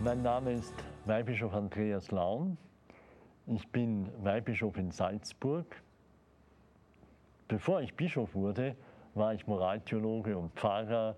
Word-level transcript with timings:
mein 0.00 0.22
Name 0.22 0.52
ist 0.52 0.74
Weihbischof 1.06 1.54
Andreas 1.54 2.10
Laun. 2.10 2.58
Ich 3.46 3.66
bin 3.68 4.08
Weihbischof 4.22 4.76
in 4.76 4.90
Salzburg. 4.90 5.82
Bevor 7.48 7.80
ich 7.80 7.94
Bischof 7.94 8.34
wurde, 8.34 8.76
war 9.14 9.32
ich 9.32 9.46
Moraltheologe 9.46 10.36
und 10.36 10.52
Pfarrer 10.54 11.16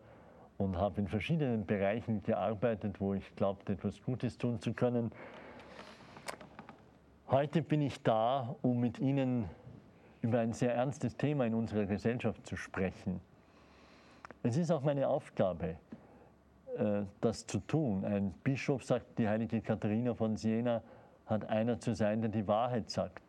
und 0.58 0.76
habe 0.76 1.00
in 1.00 1.08
verschiedenen 1.08 1.66
Bereichen 1.66 2.22
gearbeitet, 2.22 3.00
wo 3.00 3.14
ich 3.14 3.34
glaubte, 3.36 3.72
etwas 3.72 4.02
Gutes 4.02 4.38
tun 4.38 4.60
zu 4.60 4.74
können. 4.74 5.10
Heute 7.28 7.62
bin 7.62 7.82
ich 7.82 8.02
da, 8.02 8.54
um 8.62 8.80
mit 8.80 8.98
Ihnen 8.98 9.48
über 10.20 10.40
ein 10.40 10.52
sehr 10.52 10.74
ernstes 10.74 11.16
Thema 11.16 11.46
in 11.46 11.54
unserer 11.54 11.86
Gesellschaft 11.86 12.46
zu 12.46 12.56
sprechen. 12.56 13.20
Es 14.42 14.56
ist 14.56 14.70
auch 14.70 14.82
meine 14.82 15.08
Aufgabe, 15.08 15.76
das 17.20 17.46
zu 17.46 17.58
tun. 17.60 18.04
Ein 18.04 18.32
Bischof, 18.44 18.84
sagt 18.84 19.18
die 19.18 19.28
heilige 19.28 19.60
Katharina 19.60 20.14
von 20.14 20.36
Siena, 20.36 20.82
hat 21.26 21.48
einer 21.48 21.78
zu 21.78 21.94
sein, 21.94 22.20
der 22.20 22.30
die 22.30 22.46
Wahrheit 22.46 22.90
sagt. 22.90 23.22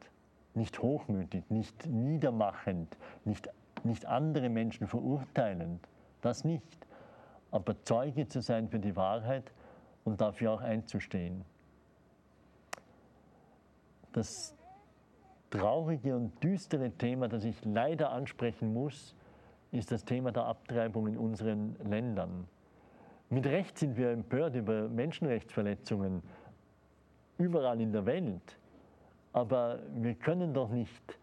Nicht 0.53 0.81
hochmütig, 0.81 1.50
nicht 1.50 1.86
niedermachend, 1.88 2.97
nicht, 3.25 3.50
nicht 3.83 4.05
andere 4.05 4.50
Menschen 4.50 4.88
verurteilend. 4.88 5.88
Das 6.22 6.44
nicht. 6.44 6.88
Aber 7.52 7.81
Zeuge 7.83 8.27
zu 8.27 8.42
sein 8.42 8.70
für 8.70 8.80
die 8.80 8.95
Wahrheit 8.95 9.52
und 10.04 10.21
dafür 10.21 10.54
auch 10.54 10.61
einzustehen. 10.61 11.43
Das 14.14 14.55
traurige 15.49 16.15
und 16.15 16.43
düstere 16.43 16.92
Thema, 16.92 17.27
das 17.27 17.43
ich 17.43 17.64
leider 17.65 18.11
ansprechen 18.11 18.73
muss, 18.73 19.15
ist 19.71 19.92
das 19.92 20.04
Thema 20.04 20.32
der 20.32 20.45
Abtreibung 20.45 21.08
in 21.08 21.17
unseren 21.17 21.76
Ländern. 21.83 22.48
Mit 23.29 23.45
Recht 23.45 23.77
sind 23.77 23.95
wir 23.95 24.09
empört 24.09 24.55
über 24.55 24.89
Menschenrechtsverletzungen 24.89 26.23
überall 27.37 27.79
in 27.79 27.91
der 27.91 28.05
Welt. 28.05 28.57
Aber 29.33 29.79
wir 29.95 30.15
können 30.15 30.53
doch 30.53 30.69
nicht 30.69 31.19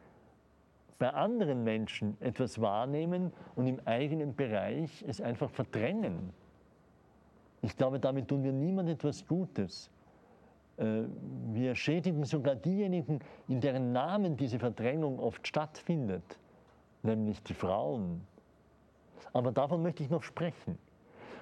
bei 0.99 1.13
anderen 1.13 1.65
Menschen 1.65 2.17
etwas 2.21 2.61
wahrnehmen 2.61 3.33
und 3.55 3.67
im 3.67 3.81
eigenen 3.85 4.35
Bereich 4.35 5.05
es 5.07 5.21
einfach 5.21 5.51
verdrängen. 5.51 6.31
Ich 7.63 7.77
glaube, 7.77 7.99
damit 7.99 8.29
tun 8.29 8.45
wir 8.45 8.53
niemand 8.53 8.89
etwas 8.89 9.27
Gutes. 9.27 9.91
Äh, 10.77 11.03
wir 11.53 11.75
schädigen 11.75 12.25
sogar 12.25 12.55
diejenigen, 12.55 13.19
in 13.49 13.61
deren 13.61 13.93
Namen 13.93 14.37
diese 14.37 14.59
Verdrängung 14.59 15.19
oft 15.19 15.47
stattfindet, 15.47 16.39
nämlich 17.03 17.43
die 17.43 17.55
Frauen. 17.55 18.23
Aber 19.33 19.53
davon 19.53 19.83
möchte 19.83 20.03
ich 20.03 20.11
noch 20.11 20.23
sprechen. 20.23 20.79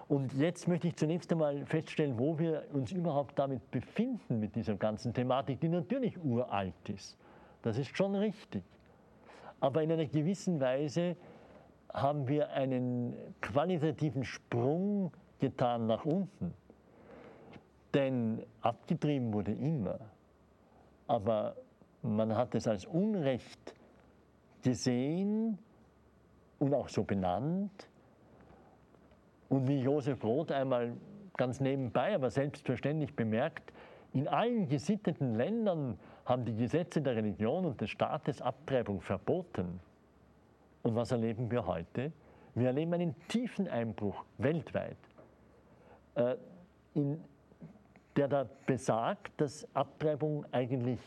Und 0.09 0.34
jetzt 0.34 0.69
möchte 0.69 0.88
ich 0.88 0.97
zunächst 0.97 1.32
einmal 1.32 1.65
feststellen, 1.65 2.19
wo 2.19 2.38
wir 2.38 2.65
uns 2.72 2.92
überhaupt 2.92 3.38
damit 3.38 3.70
befinden 3.70 4.38
mit 4.38 4.54
dieser 4.54 4.76
ganzen 4.76 5.15
Thematik, 5.15 5.60
die 5.60 5.69
natürlich 5.69 6.22
uralt 6.22 6.88
ist. 6.88 7.16
Das 7.62 7.78
ist 7.78 7.97
schon 7.97 8.14
richtig. 8.14 8.62
Aber 9.60 9.82
in 9.82 9.91
einer 9.91 10.04
gewissen 10.04 10.60
Weise 10.60 11.16
haben 11.93 12.28
wir 12.28 12.50
einen 12.50 13.14
qualitativen 13.41 14.25
Sprung 14.25 15.12
getan 15.38 15.87
nach 15.87 16.04
unten. 16.04 16.53
Denn 17.94 18.44
abgetrieben 18.60 19.32
wurde 19.32 19.53
immer. 19.53 19.98
Aber 21.06 21.56
man 22.03 22.37
hat 22.37 22.54
es 22.54 22.66
als 22.66 22.84
Unrecht 22.84 23.75
gesehen 24.62 25.59
und 26.59 26.75
auch 26.75 26.88
so 26.88 27.04
benannt 27.04 27.88
und 29.49 29.69
wie 29.69 29.81
Josef 29.81 30.22
Roth 30.25 30.53
einmal 30.53 30.93
ganz 31.37 31.60
nebenbei, 31.60 32.15
aber 32.15 32.31
selbstverständlich 32.31 33.15
bemerkt, 33.15 33.72
in 34.12 34.28
allen 34.28 34.69
gesitteten 34.69 35.34
Ländern 35.34 35.99
haben 36.25 36.44
die 36.44 36.55
Gesetze 36.55 37.03
der 37.03 37.16
Religion 37.16 37.65
und 37.65 37.81
des 37.81 37.91
Staates 37.91 38.41
Abtreibung 38.41 39.00
verboten. 39.00 39.81
Und 40.82 40.94
was 40.94 41.10
erleben 41.10 41.50
wir 41.50 41.66
heute? 41.66 42.12
Wir 42.55 42.69
erleben 42.69 42.94
einen 42.94 43.15
tiefen 43.28 43.66
Einbruch 43.66 44.25
weltweit, 44.38 44.97
äh, 46.15 46.37
der 48.16 48.28
da 48.28 48.47
besagt, 48.66 49.32
dass 49.41 49.66
Abtreibung 49.75 50.47
eigentlich 50.53 51.00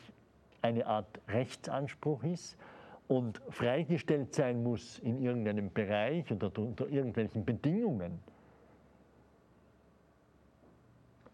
eine 0.62 0.86
Art 0.86 1.22
Rechtsanspruch 1.30 2.24
ist 2.24 2.58
und 3.08 3.42
freigestellt 3.50 4.36
sein 4.36 4.64
muss 4.64 5.00
in 5.00 5.22
irgendeinem 5.22 5.72
Bereich 5.72 6.32
oder 6.32 6.52
unter 6.58 6.88
irgendwelchen 6.90 7.46
Bedingungen. 7.46 8.20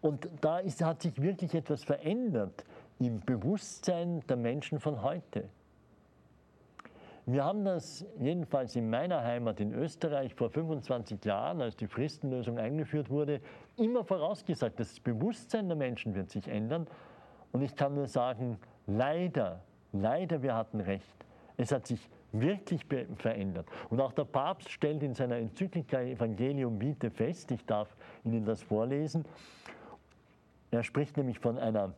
Und 0.00 0.28
da 0.40 0.58
ist, 0.58 0.84
hat 0.84 1.02
sich 1.02 1.20
wirklich 1.20 1.54
etwas 1.54 1.82
verändert 1.82 2.64
im 2.98 3.20
Bewusstsein 3.20 4.22
der 4.28 4.36
Menschen 4.36 4.78
von 4.78 5.02
heute. 5.02 5.48
Wir 7.26 7.42
haben 7.42 7.64
das 7.64 8.04
jedenfalls 8.18 8.76
in 8.76 8.90
meiner 8.90 9.24
Heimat 9.24 9.58
in 9.58 9.72
Österreich 9.72 10.34
vor 10.34 10.50
25 10.50 11.24
Jahren, 11.24 11.62
als 11.62 11.74
die 11.74 11.86
Fristenlösung 11.86 12.58
eingeführt 12.58 13.08
wurde, 13.08 13.40
immer 13.78 14.04
vorausgesagt, 14.04 14.78
das 14.78 15.00
Bewusstsein 15.00 15.68
der 15.68 15.76
Menschen 15.76 16.14
wird 16.14 16.28
sich 16.30 16.46
ändern. 16.48 16.86
Und 17.52 17.62
ich 17.62 17.74
kann 17.74 17.94
nur 17.94 18.08
sagen, 18.08 18.58
leider, 18.86 19.62
leider, 19.92 20.42
wir 20.42 20.54
hatten 20.54 20.80
recht. 20.80 21.24
Es 21.56 21.72
hat 21.72 21.86
sich 21.86 22.08
wirklich 22.32 22.84
verändert. 23.16 23.66
Und 23.90 24.00
auch 24.00 24.12
der 24.12 24.24
Papst 24.24 24.70
stellt 24.70 25.02
in 25.02 25.14
seiner 25.14 25.36
Enzyklika 25.36 26.00
Evangelium 26.00 26.80
Vitae 26.80 27.10
fest, 27.10 27.50
ich 27.52 27.64
darf 27.64 27.96
Ihnen 28.24 28.44
das 28.44 28.62
vorlesen, 28.62 29.24
er 30.70 30.82
spricht 30.82 31.16
nämlich 31.16 31.38
von 31.38 31.56
einer, 31.56 31.94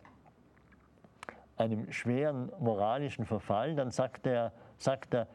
einem 1.56 1.91
schweren 1.91 2.53
moralischen 2.61 3.25
Verfall. 3.25 3.75
Dann 3.75 3.91
sagt 3.91 4.26
er, 4.26 4.53
sagt 4.76 5.14
er, 5.14 5.29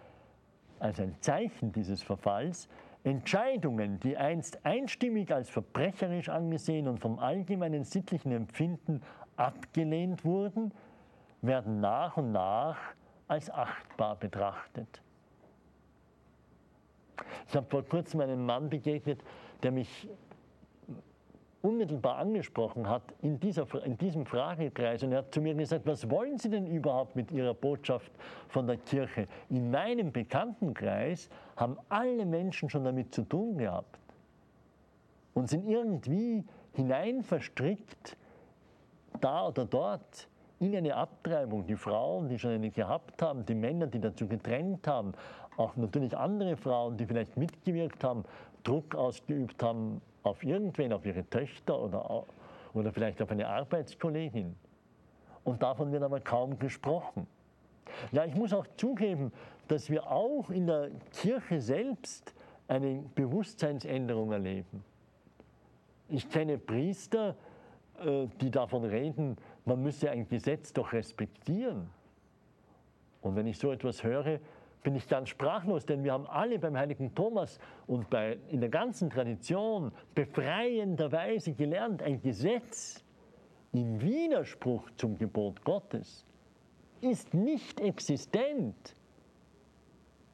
als 0.78 1.00
ein 1.00 1.16
Zeichen 1.22 1.72
dieses 1.72 2.04
Verfalls, 2.04 2.70
Entscheidungen, 3.04 4.00
die 4.00 4.16
einst 4.16 4.64
einstimmig 4.64 5.34
als 5.34 5.50
verbrecherisch 5.50 6.30
angesehen 6.30 6.88
und 6.88 7.00
vom 7.00 7.18
allgemeinen 7.18 7.84
sittlichen 7.84 8.32
Empfinden 8.32 9.02
abgelehnt 9.38 10.24
wurden, 10.24 10.72
werden 11.42 11.80
nach 11.80 12.18
und 12.18 12.32
nach 12.32 12.78
als 13.32 13.50
achtbar 13.50 14.18
betrachtet. 14.18 15.02
Ich 17.48 17.56
habe 17.56 17.66
vor 17.70 17.84
kurzem 17.84 18.20
einem 18.20 18.46
Mann 18.46 18.70
begegnet, 18.70 19.22
der 19.64 19.72
mich 19.72 20.10
unmittelbar 21.62 22.18
angesprochen 22.18 22.90
hat 22.90 23.04
in, 23.22 23.40
dieser, 23.40 23.66
in 23.86 23.98
diesem 23.98 24.26
Fragekreis. 24.26 25.02
Und 25.04 25.14
er 25.14 25.20
hat 25.20 25.34
zu 25.34 25.40
mir 25.40 25.54
gesagt, 25.54 25.86
was 25.86 26.10
wollen 26.10 26.40
Sie 26.40 26.50
denn 26.50 26.68
überhaupt 26.68 27.16
mit 27.16 27.32
Ihrer 27.32 27.54
Botschaft 27.54 28.12
von 28.50 28.68
der 28.68 28.76
Kirche? 28.78 29.28
In 29.50 29.72
meinem 29.72 30.12
Bekanntenkreis 30.12 31.30
haben 31.56 31.78
alle 31.88 32.26
Menschen 32.26 32.70
schon 32.70 32.84
damit 32.84 33.16
zu 33.16 33.22
tun 33.22 33.58
gehabt 33.58 33.98
und 35.36 35.50
sind 35.50 35.70
irgendwie 35.70 36.44
hinein 36.74 37.24
verstrickt, 37.24 38.18
da 39.22 39.48
oder 39.48 39.64
dort 39.64 40.28
in 40.62 40.76
eine 40.76 40.96
Abtreibung. 40.96 41.66
Die 41.66 41.76
Frauen, 41.76 42.30
die 42.30 42.38
schon 42.38 42.52
eine 42.52 42.70
gehabt 42.70 43.22
haben, 43.22 43.46
die 43.46 43.56
Männer, 43.56 43.88
die 43.88 44.00
dazu 44.00 44.28
getrennt 44.28 44.88
haben, 44.88 45.14
auch 45.58 45.76
natürlich 45.76 46.16
andere 46.16 46.56
Frauen, 46.56 46.98
die 46.98 47.06
vielleicht 47.06 47.36
mitgewirkt 47.36 48.04
haben, 48.04 48.24
Druck 48.64 48.96
ausgeübt 48.96 49.62
haben 49.64 50.02
auf 50.24 50.44
irgendwen, 50.44 50.94
auf 50.94 51.06
ihre 51.06 51.28
Töchter 51.30 51.80
oder, 51.80 52.26
oder 52.74 52.92
vielleicht 52.94 53.22
auf 53.22 53.32
eine 53.32 53.48
Arbeitskollegin. 53.48 54.56
Und 55.44 55.64
davon 55.64 55.92
wird 55.92 56.04
aber 56.04 56.20
kaum 56.20 56.60
gesprochen. 56.60 57.26
Ja, 58.12 58.24
ich 58.26 58.36
muss 58.36 58.54
auch 58.54 58.68
zugeben, 58.78 59.34
dass 59.68 59.90
wir 59.90 60.10
auch 60.12 60.50
in 60.52 60.68
der 60.68 60.92
Kirche 61.12 61.60
selbst 61.60 62.36
eine 62.68 63.04
Bewusstseinsänderung 63.16 64.32
erleben. 64.32 64.84
Ich 66.08 66.30
kenne 66.30 66.58
Priester, 66.58 67.36
äh, 68.04 68.28
die 68.40 68.52
davon 68.52 68.86
reden, 68.86 69.38
man 69.66 69.82
müsse 69.82 70.10
ein 70.10 70.28
Gesetz 70.28 70.74
doch 70.74 70.94
respektieren. 70.94 71.90
Und 73.22 73.36
wenn 73.36 73.48
ich 73.48 73.58
so 73.58 73.72
etwas 73.72 74.04
höre, 74.04 74.40
bin 74.84 74.96
ich 74.96 75.08
ganz 75.08 75.30
sprachlos, 75.30 75.86
denn 75.86 76.04
wir 76.04 76.14
haben 76.14 76.26
alle 76.28 76.58
beim 76.58 76.76
heiligen 76.76 77.14
Thomas 77.14 77.60
und 77.86 78.10
bei, 78.10 78.38
in 78.50 78.62
der 78.62 78.70
ganzen 78.70 79.10
Tradition 79.10 79.92
befreienderweise 80.16 81.54
gelernt, 81.54 82.02
ein 82.02 82.22
Gesetz 82.22 83.04
im 83.74 84.02
Widerspruch 84.02 84.90
zum 84.98 85.18
Gebot 85.18 85.64
Gottes 85.64 86.26
ist 87.02 87.34
nicht 87.34 87.80
existent. 87.80 88.96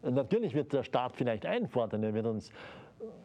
Natürlich 0.02 0.54
wird 0.54 0.72
der 0.74 0.84
Staat 0.84 1.16
vielleicht 1.16 1.46
einfordern, 1.46 2.04
er 2.04 2.14
wird 2.14 2.26
uns 2.26 2.52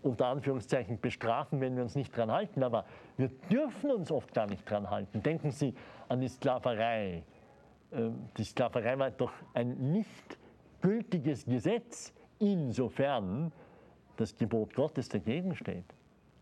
unter 0.02 0.26
Anführungszeichen 0.26 1.00
bestrafen, 1.00 1.60
wenn 1.60 1.76
wir 1.76 1.82
uns 1.82 1.94
nicht 1.94 2.16
dran 2.16 2.30
halten, 2.30 2.62
aber 2.62 2.84
wir 3.16 3.28
dürfen 3.50 3.90
uns 3.90 4.10
oft 4.10 4.32
gar 4.34 4.46
nicht 4.46 4.68
dran 4.68 4.90
halten. 4.90 5.22
Denken 5.22 5.50
Sie 5.50 5.74
an 6.08 6.20
die 6.20 6.28
Sklaverei. 6.28 7.22
Ähm, 7.92 8.28
die 8.36 8.44
Sklaverei 8.44 8.98
war 8.98 9.10
doch 9.10 9.32
ein 9.54 9.92
nicht 9.92 10.38
gültiges 10.80 11.44
Gesetz, 11.44 12.12
insofern 12.38 13.52
das 14.16 14.36
Gebot 14.36 14.74
Gottes 14.74 15.08
dagegen 15.08 15.54
steht. 15.54 15.84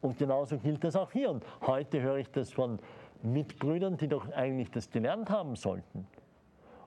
Und 0.01 0.19
genauso 0.19 0.59
gilt 0.59 0.83
das 0.83 0.97
auch 0.97 1.13
hier. 1.13 1.31
Und 1.31 1.45
heute 1.67 2.01
höre 2.01 2.17
ich 2.17 2.31
das 2.31 2.53
von 2.53 2.79
Mitbrüdern, 3.23 3.97
die 3.97 4.09
doch 4.09 4.31
eigentlich 4.33 4.71
das 4.71 4.91
gelernt 4.91 5.31
haben 5.31 5.57
sollten. 5.57 6.07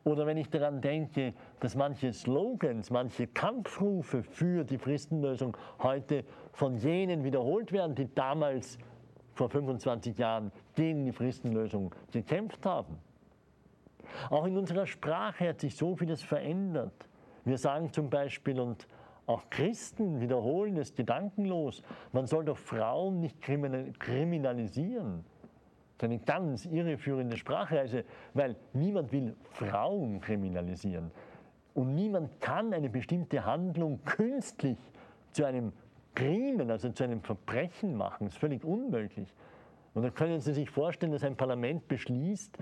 Oder 0.04 0.26
wenn 0.26 0.38
ich 0.38 0.50
daran 0.50 0.82
denke, 0.82 1.34
dass 1.62 1.76
manche 1.76 2.12
Slogans, 2.12 2.90
manche 2.90 3.28
Kampfrufe 3.28 4.22
für 4.22 4.66
die 4.66 4.78
Fristenlösung 4.78 5.56
heute 5.80 6.26
von 6.52 6.76
jenen 6.76 7.24
wiederholt 7.24 7.72
werden, 7.72 7.96
die 7.96 8.14
damals 8.14 8.78
vor 9.34 9.50
25 9.50 10.18
Jahren 10.18 10.52
gegen 10.76 11.06
die 11.06 11.14
Fristenlösung 11.14 11.96
gekämpft 12.12 12.66
haben. 12.66 12.98
Auch 14.30 14.46
in 14.46 14.58
unserer 14.58 14.86
Sprache 14.86 15.48
hat 15.48 15.62
sich 15.62 15.76
so 15.76 15.96
vieles 15.96 16.22
verändert. 16.22 17.08
Wir 17.46 17.58
sagen 17.58 17.92
zum 17.92 18.10
Beispiel, 18.10 18.60
und 18.60 18.88
auch 19.26 19.50
Christen 19.50 20.20
wiederholen 20.20 20.78
es 20.78 20.94
gedankenlos, 20.94 21.82
man 22.12 22.28
soll 22.28 22.44
doch 22.44 22.58
Frauen 22.58 23.22
nicht 23.22 23.42
kriminalisieren 23.42 25.26
eine 26.04 26.20
ganz 26.20 26.66
irreführende 26.66 27.38
Sprachreise, 27.38 28.04
weil 28.34 28.56
niemand 28.74 29.12
will 29.12 29.36
Frauen 29.52 30.20
kriminalisieren. 30.22 31.12
Und 31.74 31.96
niemand 31.96 32.40
kann 32.40 32.74
eine 32.74 32.90
bestimmte 32.90 33.46
Handlung 33.46 34.04
künstlich 34.06 34.78
zu 35.32 35.46
einem 35.46 35.74
Krimen, 36.16 36.70
also 36.70 36.90
zu 36.90 37.04
einem 37.04 37.22
Verbrechen 37.22 37.96
machen. 37.96 38.26
Das 38.26 38.34
ist 38.34 38.40
völlig 38.40 38.64
unmöglich. 38.64 39.34
Und 39.94 40.04
dann 40.04 40.14
können 40.14 40.40
Sie 40.40 40.54
sich 40.54 40.70
vorstellen, 40.70 41.12
dass 41.12 41.24
ein 41.24 41.36
Parlament 41.36 41.88
beschließt, 41.88 42.58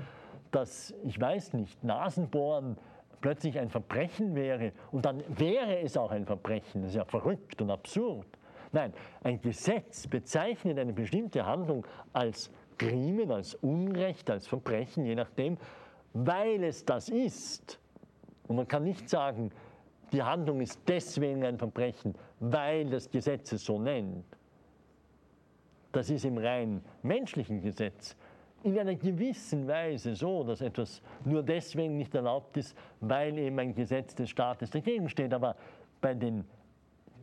dass, 0.51 0.93
ich 1.03 1.19
weiß 1.19 1.53
nicht, 1.53 1.83
Nasenbohren 1.83 2.77
plötzlich 3.21 3.59
ein 3.59 3.69
Verbrechen 3.69 4.35
wäre. 4.35 4.71
Und 4.91 5.05
dann 5.05 5.23
wäre 5.27 5.79
es 5.79 5.95
auch 5.97 6.11
ein 6.11 6.25
Verbrechen. 6.25 6.81
Das 6.81 6.91
ist 6.91 6.97
ja 6.97 7.05
verrückt 7.05 7.61
und 7.61 7.69
absurd. 7.69 8.27
Nein, 8.73 8.93
ein 9.23 9.41
Gesetz 9.41 10.07
bezeichnet 10.07 10.79
eine 10.79 10.93
bestimmte 10.93 11.45
Handlung 11.45 11.85
als 12.13 12.51
Krimen, 12.81 13.31
als 13.31 13.53
Unrecht, 13.55 14.29
als 14.29 14.47
Verbrechen, 14.47 15.05
je 15.05 15.15
nachdem, 15.15 15.57
weil 16.13 16.63
es 16.63 16.83
das 16.83 17.09
ist. 17.09 17.79
Und 18.47 18.55
man 18.55 18.67
kann 18.67 18.83
nicht 18.83 19.07
sagen, 19.07 19.51
die 20.11 20.23
Handlung 20.23 20.61
ist 20.61 20.79
deswegen 20.87 21.43
ein 21.45 21.57
Verbrechen, 21.57 22.15
weil 22.39 22.89
das 22.89 23.09
Gesetz 23.09 23.51
es 23.51 23.63
so 23.63 23.79
nennt. 23.79 24.25
Das 25.91 26.09
ist 26.09 26.25
im 26.25 26.37
rein 26.37 26.81
menschlichen 27.03 27.61
Gesetz 27.61 28.15
in 28.63 28.77
einer 28.77 28.95
gewissen 28.95 29.67
Weise 29.67 30.15
so, 30.15 30.43
dass 30.43 30.61
etwas 30.61 31.01
nur 31.25 31.43
deswegen 31.43 31.97
nicht 31.97 32.13
erlaubt 32.13 32.57
ist, 32.57 32.75
weil 32.99 33.37
eben 33.37 33.57
ein 33.59 33.73
Gesetz 33.73 34.13
des 34.15 34.29
Staates 34.29 34.69
dagegen 34.69 35.09
steht. 35.09 35.33
Aber 35.33 35.55
bei 35.99 36.13
den, 36.13 36.45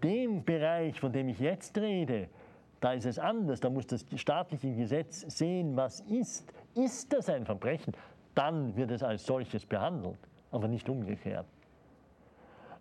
dem 0.03 0.45
Bereich, 0.45 0.99
von 0.99 1.13
dem 1.13 1.29
ich 1.29 1.39
jetzt 1.39 1.79
rede, 1.79 2.29
da 2.81 2.93
ist 2.93 3.07
es 3.07 3.19
anders. 3.19 3.61
Da 3.61 3.71
muss 3.71 3.87
das 3.87 4.05
staatliche 4.17 4.75
Gesetz 4.75 5.21
sehen, 5.21 5.77
was 5.77 6.01
ist. 6.01 6.53
Ist 6.75 7.13
das 7.13 7.29
ein 7.29 7.45
Verbrechen? 7.45 7.93
Dann 8.35 8.77
wird 8.77 8.91
es 8.91 9.03
als 9.03 9.27
solches 9.27 9.67
behandelt, 9.67 10.19
aber 10.51 10.69
nicht 10.69 10.89
umgekehrt. 10.89 11.47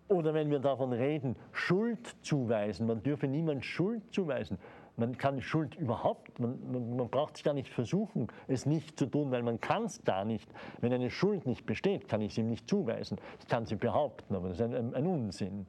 Oder 0.08 0.32
wenn 0.32 0.50
wir 0.50 0.58
davon 0.58 0.92
reden, 0.92 1.36
Schuld 1.52 2.16
zuweisen, 2.22 2.86
man 2.86 3.02
dürfe 3.02 3.26
niemand 3.26 3.64
Schuld 3.64 4.02
zuweisen. 4.12 4.58
Man 4.96 5.16
kann 5.16 5.40
Schuld 5.40 5.76
überhaupt, 5.76 6.40
man, 6.40 6.58
man, 6.72 6.96
man 6.96 7.08
braucht 7.08 7.36
sich 7.36 7.44
gar 7.44 7.54
nicht 7.54 7.68
versuchen, 7.68 8.26
es 8.48 8.66
nicht 8.66 8.98
zu 8.98 9.06
tun, 9.06 9.30
weil 9.30 9.42
man 9.42 9.60
kann 9.60 9.84
es 9.84 10.02
gar 10.02 10.24
nicht. 10.24 10.50
Wenn 10.80 10.92
eine 10.92 11.10
Schuld 11.10 11.46
nicht 11.46 11.66
besteht, 11.66 12.08
kann 12.08 12.20
ich 12.20 12.34
sie 12.34 12.40
ihm 12.40 12.48
nicht 12.48 12.68
zuweisen. 12.68 13.18
Ich 13.38 13.46
kann 13.46 13.66
sie 13.66 13.76
behaupten, 13.76 14.34
aber 14.34 14.48
das 14.48 14.58
ist 14.58 14.74
ein, 14.74 14.94
ein 14.94 15.06
Unsinn. 15.06 15.66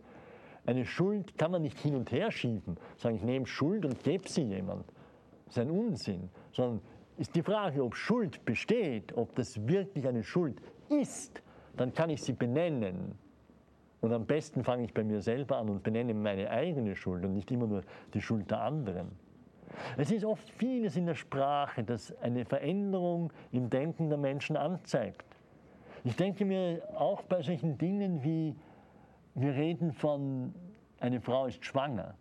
Eine 0.66 0.86
Schuld 0.86 1.38
kann 1.38 1.52
man 1.52 1.62
nicht 1.62 1.80
hin 1.80 1.96
und 1.96 2.12
her 2.12 2.32
schieben, 2.32 2.78
sagen, 2.98 3.16
ich 3.16 3.24
nehme 3.24 3.46
Schuld 3.48 3.86
und 3.86 4.04
gebe 4.04 4.28
sie 4.28 4.44
jemand. 4.44 4.86
Das 5.46 5.58
ist 5.58 5.62
ein 5.64 5.72
Unsinn. 5.72 6.30
Sondern 6.52 6.82
ist 7.18 7.36
die 7.36 7.42
Frage, 7.42 7.84
ob 7.84 7.96
Schuld 7.96 8.46
besteht, 8.46 9.16
ob 9.18 9.36
das 9.36 9.68
wirklich 9.68 10.08
eine 10.08 10.24
Schuld 10.24 10.62
ist, 10.90 11.42
dann 11.76 11.94
kann 11.94 12.10
ich 12.10 12.22
sie 12.22 12.34
benennen. 12.34 13.18
Und 14.02 14.14
am 14.14 14.26
besten 14.26 14.64
fange 14.64 14.86
ich 14.86 14.94
bei 14.94 15.04
mir 15.04 15.22
selber 15.22 15.58
an 15.58 15.70
und 15.70 15.84
benenne 15.84 16.13
meine 16.13 16.50
eigene 16.50 16.96
Schuld 16.96 17.25
und 17.25 17.34
nicht 17.34 17.51
immer 17.51 17.68
nur 17.68 17.84
die 18.13 18.22
Schuld 18.22 18.50
der 18.50 18.62
anderen. 18.62 19.12
Es 19.98 20.12
ist 20.12 20.24
oft 20.25 20.50
vieles 20.51 20.96
in 20.96 21.06
der 21.06 21.16
Sprache, 21.16 21.84
das 21.84 22.16
eine 22.22 22.46
Veränderung 22.46 23.32
im 23.51 23.70
Denken 23.70 24.10
der 24.10 24.18
Menschen 24.18 24.56
anzeigt. 24.56 25.25
Ich 26.04 26.16
denke 26.16 26.46
mir 26.46 26.82
auch 26.96 27.24
bei 27.24 27.42
solchen 27.42 27.78
Dingen 27.78 28.24
wie 28.24 28.56
wir 29.36 29.53
reden 29.53 29.93
von, 29.93 30.53
eine 31.00 31.21
Frau 31.21 31.45
ist 31.45 31.63
schwanger. 31.63 32.15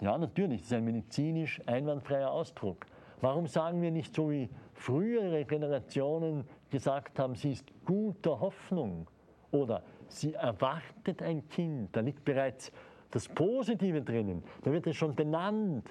Ja, 0.00 0.18
natürlich, 0.18 0.60
das 0.60 0.72
ist 0.72 0.76
ein 0.76 0.84
medizinisch 0.84 1.60
einwandfreier 1.66 2.30
Ausdruck. 2.30 2.86
Warum 3.20 3.46
sagen 3.46 3.80
wir 3.80 3.90
nicht 3.90 4.14
so 4.14 4.30
wie 4.30 4.50
frühere 4.74 5.44
Generationen 5.44 6.44
gesagt 6.70 7.18
haben, 7.18 7.34
sie 7.34 7.52
ist 7.52 7.64
guter 7.86 8.40
Hoffnung 8.40 9.08
oder 9.52 9.82
sie 10.08 10.34
erwartet 10.34 11.22
ein 11.22 11.48
Kind, 11.48 11.96
da 11.96 12.00
liegt 12.00 12.24
bereits 12.24 12.70
das 13.10 13.28
Positive 13.28 14.02
drinnen, 14.02 14.42
da 14.62 14.72
wird 14.72 14.86
es 14.86 14.96
schon 14.96 15.14
benannt, 15.14 15.88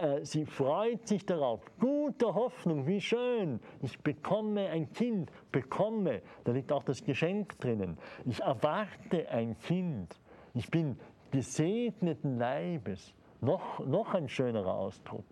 äh, 0.00 0.24
sie 0.24 0.46
freut 0.46 1.06
sich 1.06 1.26
darauf. 1.26 1.60
Gute 1.78 2.34
Hoffnung, 2.34 2.86
wie 2.86 3.00
schön. 3.00 3.60
Ich 3.82 3.98
bekomme 4.00 4.68
ein 4.68 4.92
Kind, 4.92 5.30
bekomme. 5.52 6.22
Da 6.44 6.52
liegt 6.52 6.72
auch 6.72 6.84
das 6.84 7.04
Geschenk 7.04 7.58
drinnen. 7.60 7.98
Ich 8.24 8.40
erwarte 8.40 9.28
ein 9.30 9.58
Kind. 9.60 10.18
Ich 10.54 10.70
bin 10.70 10.98
gesegneten 11.30 12.38
Leibes. 12.38 13.14
Noch, 13.40 13.84
noch 13.86 14.14
ein 14.14 14.28
schönerer 14.28 14.74
Ausdruck. 14.74 15.24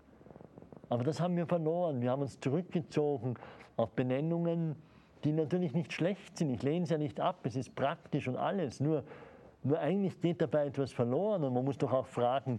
Aber 0.89 1.03
das 1.03 1.21
haben 1.21 1.37
wir 1.37 1.47
verloren. 1.47 2.01
Wir 2.01 2.11
haben 2.11 2.23
uns 2.23 2.39
zurückgezogen 2.39 3.35
auf 3.77 3.91
Benennungen, 3.93 4.77
die 5.25 5.33
natürlich 5.33 5.75
nicht 5.75 5.93
schlecht 5.93 6.39
sind. 6.39 6.51
Ich 6.51 6.63
lehne 6.63 6.85
es 6.85 6.91
ja 6.91 6.99
nicht 6.99 7.19
ab. 7.19 7.41
Es 7.45 7.57
ist 7.57 7.75
praktisch 7.75 8.29
und 8.29 8.37
alles. 8.37 8.81
Nur, 8.81 9.03
nur 9.65 9.79
eigentlich 9.81 10.21
geht 10.21 10.41
dabei 10.41 10.67
etwas 10.67 10.93
verloren. 10.93 11.43
Und 11.43 11.55
man 11.55 11.65
muss 11.65 11.79
doch 11.79 11.93
auch 11.93 12.07
fragen, 12.07 12.59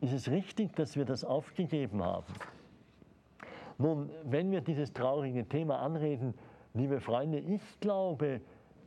ist 0.00 0.12
es 0.12 0.30
richtig, 0.30 0.74
dass 0.74 0.96
wir 0.96 1.04
das 1.04 1.24
aufgegeben 1.24 2.02
haben? 2.02 2.32
Nun, 3.78 4.10
wenn 4.24 4.50
wir 4.50 4.60
dieses 4.60 4.92
traurige 4.92 5.48
Thema 5.48 5.78
anreden, 5.80 6.34
liebe 6.74 7.00
Freunde, 7.00 7.38
ich 7.38 7.62
glaube, 7.80 8.40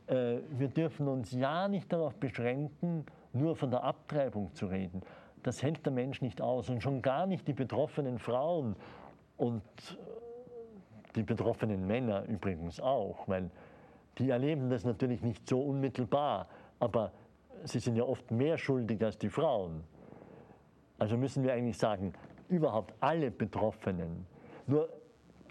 äh, 0.06 0.38
wir 0.50 0.68
dürfen 0.68 1.08
uns 1.08 1.32
ja 1.32 1.68
nicht 1.68 1.92
darauf 1.92 2.14
beschränken, 2.16 3.06
nur 3.32 3.56
von 3.56 3.70
der 3.70 3.84
Abtreibung 3.84 4.54
zu 4.54 4.66
reden. 4.66 5.02
Das 5.42 5.62
hält 5.62 5.84
der 5.84 5.92
Mensch 5.92 6.20
nicht 6.20 6.40
aus 6.40 6.68
und 6.68 6.82
schon 6.82 7.02
gar 7.02 7.26
nicht 7.26 7.48
die 7.48 7.52
betroffenen 7.52 8.18
Frauen 8.18 8.76
und 9.36 9.62
die 11.16 11.22
betroffenen 11.22 11.86
Männer 11.86 12.24
übrigens 12.26 12.80
auch, 12.80 13.26
weil 13.28 13.50
die 14.18 14.30
erleben 14.30 14.70
das 14.70 14.84
natürlich 14.84 15.22
nicht 15.22 15.48
so 15.48 15.60
unmittelbar, 15.60 16.48
aber 16.78 17.12
sie 17.64 17.78
sind 17.78 17.96
ja 17.96 18.04
oft 18.04 18.30
mehr 18.30 18.58
schuldig 18.58 19.02
als 19.02 19.18
die 19.18 19.30
Frauen. 19.30 19.84
Also 21.02 21.16
müssen 21.16 21.42
wir 21.42 21.52
eigentlich 21.52 21.78
sagen, 21.78 22.12
überhaupt 22.48 22.94
alle 23.00 23.32
Betroffenen. 23.32 24.24
Nur 24.68 24.88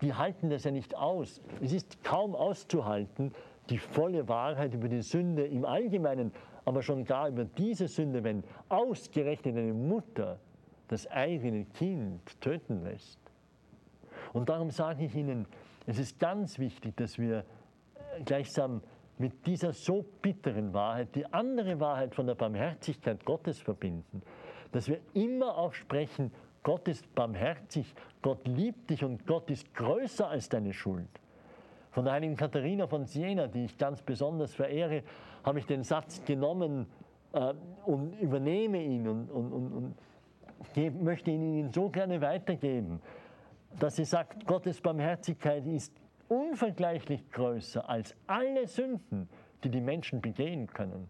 die 0.02 0.14
halten 0.14 0.50
das 0.50 0.64
ja 0.64 0.72
nicht 0.72 0.96
aus. 0.96 1.42
Es 1.60 1.74
ist 1.74 2.02
kaum 2.06 2.36
auszuhalten, 2.36 3.34
die 3.70 3.78
volle 3.78 4.30
Wahrheit 4.30 4.74
über 4.74 4.88
die 4.88 5.02
Sünde 5.02 5.46
im 5.46 5.66
Allgemeinen, 5.66 6.32
aber 6.64 6.82
schon 6.82 7.04
gar 7.04 7.28
über 7.28 7.44
diese 7.44 7.90
Sünde, 7.90 8.24
wenn 8.24 8.46
ausgerechnet 8.70 9.58
eine 9.58 9.74
Mutter 9.74 10.40
das 10.88 11.06
eigene 11.08 11.66
Kind 11.66 12.40
töten 12.40 12.86
lässt. 12.86 13.20
Und 14.32 14.48
darum 14.48 14.72
sage 14.72 15.04
ich 15.04 15.16
Ihnen, 15.16 15.48
es 15.86 16.00
ist 16.00 16.18
ganz 16.18 16.60
wichtig, 16.60 16.96
dass 16.96 17.20
wir 17.20 17.44
gleichsam 18.24 18.82
mit 19.18 19.46
dieser 19.46 19.74
so 19.74 20.06
bitteren 20.22 20.74
Wahrheit 20.74 21.14
die 21.14 21.26
andere 21.26 21.82
Wahrheit 21.82 22.16
von 22.16 22.26
der 22.26 22.36
Barmherzigkeit 22.36 23.26
Gottes 23.26 23.60
verbinden. 23.60 24.22
Dass 24.72 24.88
wir 24.88 25.00
immer 25.14 25.58
auch 25.58 25.74
sprechen, 25.74 26.32
Gott 26.64 26.88
ist 26.88 27.14
barmherzig, 27.16 27.94
Gott 28.22 28.48
liebt 28.48 28.90
dich 28.90 29.04
und 29.04 29.26
Gott 29.26 29.50
ist 29.50 29.74
größer 29.74 30.30
als 30.30 30.48
deine 30.50 30.74
Schuld. 30.74 31.10
Von 31.92 32.06
der 32.06 32.14
heiligen 32.14 32.38
Katharina 32.38 32.88
von 32.88 33.06
Siena, 33.06 33.48
die 33.48 33.66
ich 33.66 33.78
ganz 33.78 34.02
besonders 34.02 34.54
verehre, 34.54 35.04
habe 35.44 35.60
ich 35.60 35.66
den 35.66 35.84
Satz 35.84 36.24
genommen 36.24 36.88
äh, 37.34 37.54
und 37.86 38.14
übernehme 38.20 38.82
ihn 38.82 39.08
und, 39.08 39.30
und, 39.30 39.52
und, 39.52 39.74
und 39.74 39.96
geb, 40.74 41.02
möchte 41.02 41.32
ihn 41.32 41.42
Ihnen 41.42 41.72
so 41.72 41.90
gerne 41.90 42.22
weitergeben, 42.22 43.02
dass 43.80 43.96
sie 43.96 44.06
sagt, 44.06 44.46
Gottes 44.46 44.82
Barmherzigkeit 44.82 45.66
ist 45.66 45.94
unvergleichlich 46.28 47.30
größer 47.32 47.90
als 47.90 48.16
alle 48.28 48.68
Sünden, 48.68 49.30
die 49.64 49.70
die 49.70 49.82
Menschen 49.82 50.22
begehen 50.22 50.68
können. 50.68 51.10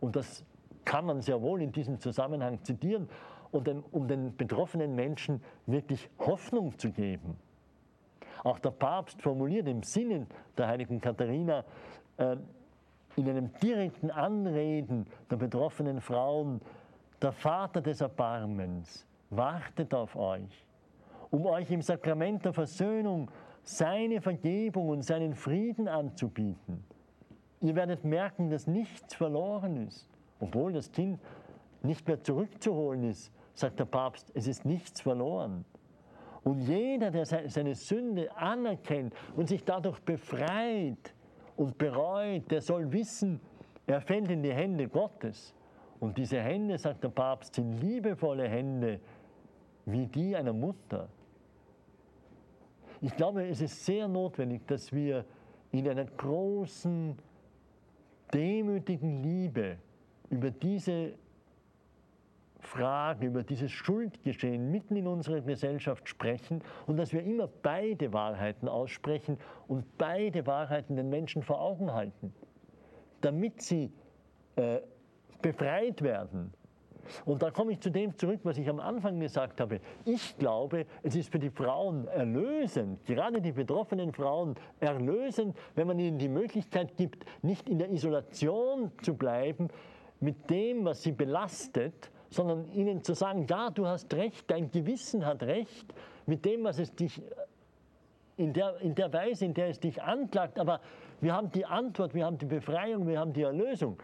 Und 0.00 0.16
das 0.16 0.44
kann 0.88 1.04
man 1.04 1.20
sehr 1.20 1.42
wohl 1.42 1.60
in 1.60 1.70
diesem 1.70 2.00
Zusammenhang 2.00 2.64
zitieren, 2.64 3.10
um 3.52 4.08
den 4.08 4.34
betroffenen 4.36 4.94
Menschen 4.94 5.42
wirklich 5.66 6.08
Hoffnung 6.18 6.78
zu 6.78 6.90
geben. 6.90 7.36
Auch 8.42 8.58
der 8.58 8.70
Papst 8.70 9.20
formuliert 9.20 9.68
im 9.68 9.82
Sinne 9.82 10.26
der 10.56 10.68
heiligen 10.68 10.98
Katharina 10.98 11.64
äh, 12.16 12.36
in 13.16 13.28
einem 13.28 13.52
direkten 13.62 14.10
Anreden 14.10 15.06
der 15.30 15.36
betroffenen 15.36 16.00
Frauen, 16.00 16.60
der 17.20 17.32
Vater 17.32 17.82
des 17.82 18.00
Erbarmens 18.00 19.06
wartet 19.28 19.92
auf 19.92 20.16
euch, 20.16 20.66
um 21.30 21.44
euch 21.44 21.70
im 21.70 21.82
Sakrament 21.82 22.46
der 22.46 22.54
Versöhnung 22.54 23.30
seine 23.62 24.22
Vergebung 24.22 24.88
und 24.88 25.02
seinen 25.02 25.34
Frieden 25.34 25.86
anzubieten. 25.86 26.82
Ihr 27.60 27.74
werdet 27.74 28.04
merken, 28.04 28.48
dass 28.48 28.66
nichts 28.66 29.14
verloren 29.14 29.86
ist, 29.86 30.08
obwohl 30.40 30.72
das 30.72 30.90
Kind 30.90 31.20
nicht 31.82 32.06
mehr 32.06 32.22
zurückzuholen 32.22 33.04
ist, 33.04 33.32
sagt 33.54 33.78
der 33.78 33.84
Papst, 33.84 34.30
es 34.34 34.46
ist 34.46 34.64
nichts 34.64 35.00
verloren. 35.00 35.64
Und 36.44 36.60
jeder, 36.60 37.10
der 37.10 37.26
seine 37.26 37.74
Sünde 37.74 38.34
anerkennt 38.36 39.14
und 39.36 39.48
sich 39.48 39.64
dadurch 39.64 40.00
befreit 40.00 41.14
und 41.56 41.76
bereut, 41.76 42.50
der 42.50 42.60
soll 42.62 42.90
wissen, 42.92 43.40
er 43.86 44.00
fällt 44.00 44.30
in 44.30 44.42
die 44.42 44.52
Hände 44.52 44.88
Gottes. 44.88 45.54
Und 46.00 46.16
diese 46.16 46.40
Hände, 46.40 46.78
sagt 46.78 47.02
der 47.02 47.08
Papst, 47.08 47.54
sind 47.54 47.80
liebevolle 47.80 48.48
Hände 48.48 49.00
wie 49.84 50.06
die 50.06 50.36
einer 50.36 50.52
Mutter. 50.52 51.08
Ich 53.00 53.14
glaube, 53.16 53.46
es 53.46 53.60
ist 53.60 53.84
sehr 53.84 54.06
notwendig, 54.06 54.66
dass 54.66 54.92
wir 54.92 55.24
in 55.72 55.88
einer 55.88 56.04
großen, 56.04 57.16
demütigen 58.32 59.22
Liebe 59.22 59.78
über 60.30 60.50
diese 60.50 61.14
Frage, 62.60 63.26
über 63.26 63.42
dieses 63.42 63.70
Schuldgeschehen 63.70 64.70
mitten 64.70 64.96
in 64.96 65.06
unserer 65.06 65.40
Gesellschaft 65.40 66.08
sprechen 66.08 66.62
und 66.86 66.96
dass 66.96 67.12
wir 67.12 67.22
immer 67.22 67.48
beide 67.62 68.12
Wahrheiten 68.12 68.68
aussprechen 68.68 69.38
und 69.68 69.96
beide 69.96 70.46
Wahrheiten 70.46 70.96
den 70.96 71.08
Menschen 71.08 71.42
vor 71.42 71.60
Augen 71.60 71.92
halten, 71.92 72.34
damit 73.20 73.62
sie 73.62 73.92
äh, 74.56 74.80
befreit 75.40 76.02
werden 76.02 76.52
und 77.24 77.42
da 77.42 77.50
komme 77.50 77.72
ich 77.72 77.80
zu 77.80 77.90
dem 77.90 78.16
zurück, 78.16 78.40
was 78.42 78.58
ich 78.58 78.68
am 78.68 78.80
Anfang 78.80 79.20
gesagt 79.20 79.60
habe. 79.60 79.80
Ich 80.04 80.36
glaube, 80.38 80.86
es 81.02 81.16
ist 81.16 81.30
für 81.30 81.38
die 81.38 81.50
Frauen 81.50 82.06
erlösend, 82.08 83.04
gerade 83.06 83.40
die 83.40 83.52
betroffenen 83.52 84.12
Frauen 84.12 84.56
erlösend, 84.80 85.56
wenn 85.74 85.86
man 85.86 85.98
ihnen 85.98 86.18
die 86.18 86.28
Möglichkeit 86.28 86.96
gibt, 86.96 87.24
nicht 87.42 87.68
in 87.68 87.78
der 87.78 87.90
Isolation 87.90 88.92
zu 89.02 89.14
bleiben 89.14 89.68
mit 90.20 90.50
dem, 90.50 90.84
was 90.84 91.02
sie 91.02 91.12
belastet, 91.12 92.10
sondern 92.30 92.70
ihnen 92.72 93.02
zu 93.02 93.14
sagen, 93.14 93.46
ja, 93.48 93.70
du 93.70 93.86
hast 93.86 94.12
recht, 94.14 94.50
dein 94.50 94.70
Gewissen 94.70 95.24
hat 95.24 95.42
recht, 95.42 95.94
mit 96.26 96.44
dem, 96.44 96.64
was 96.64 96.78
es 96.78 96.94
dich 96.94 97.22
in 98.36 98.52
der, 98.52 98.80
in 98.80 98.94
der 98.94 99.12
Weise, 99.12 99.44
in 99.44 99.54
der 99.54 99.68
es 99.68 99.80
dich 99.80 100.02
anklagt, 100.02 100.58
aber 100.58 100.80
wir 101.20 101.34
haben 101.34 101.50
die 101.50 101.66
Antwort, 101.66 102.14
wir 102.14 102.24
haben 102.24 102.38
die 102.38 102.46
Befreiung, 102.46 103.06
wir 103.06 103.18
haben 103.18 103.32
die 103.32 103.42
Erlösung. 103.42 103.98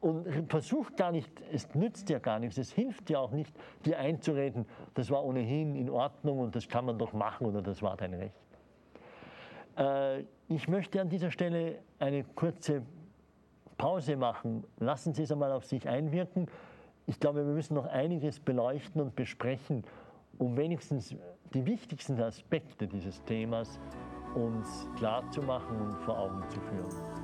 Und 0.00 0.26
versucht 0.48 0.96
gar 0.96 1.10
nicht, 1.10 1.30
es 1.52 1.74
nützt 1.74 2.08
ja 2.08 2.20
gar 2.20 2.38
nichts, 2.38 2.56
es 2.56 2.72
hilft 2.72 3.10
ja 3.10 3.18
auch 3.18 3.32
nicht, 3.32 3.52
dir 3.84 3.98
einzureden, 3.98 4.64
das 4.94 5.10
war 5.10 5.24
ohnehin 5.24 5.74
in 5.74 5.90
Ordnung 5.90 6.38
und 6.38 6.54
das 6.54 6.68
kann 6.68 6.84
man 6.84 6.98
doch 6.98 7.12
machen 7.12 7.46
oder 7.46 7.62
das 7.62 7.82
war 7.82 7.96
dein 7.96 8.14
Recht. 8.14 8.34
Äh, 9.76 10.20
ich 10.48 10.68
möchte 10.68 11.00
an 11.00 11.08
dieser 11.08 11.30
Stelle 11.30 11.80
eine 11.98 12.24
kurze 12.24 12.82
Pause 13.78 14.16
machen. 14.16 14.64
Lassen 14.78 15.14
Sie 15.14 15.22
es 15.22 15.32
einmal 15.32 15.52
auf 15.52 15.64
sich 15.64 15.88
einwirken. 15.88 16.46
Ich 17.06 17.18
glaube, 17.18 17.46
wir 17.46 17.54
müssen 17.54 17.74
noch 17.74 17.86
einiges 17.86 18.38
beleuchten 18.38 19.00
und 19.00 19.16
besprechen, 19.16 19.84
um 20.36 20.56
wenigstens 20.56 21.14
die 21.54 21.64
wichtigsten 21.64 22.20
Aspekte 22.20 22.86
dieses 22.86 23.24
Themas 23.24 23.80
uns 24.34 24.86
klarzumachen 24.96 25.80
und 25.80 26.00
vor 26.02 26.18
Augen 26.18 26.42
zu 26.50 26.60
führen. 26.60 27.17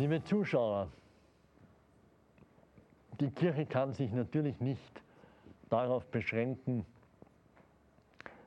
Liebe 0.00 0.24
Zuschauer, 0.24 0.88
die 3.20 3.28
Kirche 3.28 3.66
kann 3.66 3.92
sich 3.92 4.10
natürlich 4.12 4.58
nicht 4.58 5.02
darauf 5.68 6.06
beschränken, 6.06 6.86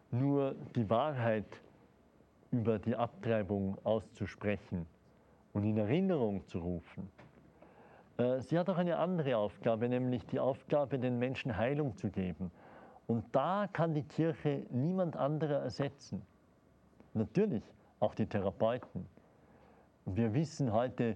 nur 0.10 0.55
die 0.75 0.89
Wahrheit 0.89 1.45
über 2.50 2.79
die 2.79 2.95
Abtreibung 2.95 3.77
auszusprechen 3.83 4.88
und 5.53 5.63
in 5.63 5.77
Erinnerung 5.77 6.43
zu 6.48 6.57
rufen. 6.57 7.12
Äh, 8.17 8.39
sie 8.39 8.57
hat 8.57 8.67
auch 8.67 8.79
eine 8.79 8.98
andere 8.98 9.38
Aufgabe, 9.38 9.88
nämlich 9.88 10.25
die 10.25 10.39
Aufgabe, 10.39 10.98
den 10.98 11.19
Menschen 11.19 11.55
Heilung 11.55 11.95
zu 11.98 12.10
geben. 12.10 12.50
Und 13.05 13.25
da 13.31 13.69
kann 13.72 13.93
die 13.93 14.01
Kirche 14.01 14.65
niemand 14.72 15.15
anderer 15.15 15.60
ersetzen. 15.60 16.24
Natürlich 17.13 17.63
auch 18.00 18.15
die 18.15 18.25
Therapeuten. 18.25 19.05
Wir 20.05 20.33
wissen 20.33 20.74
heute, 20.74 21.15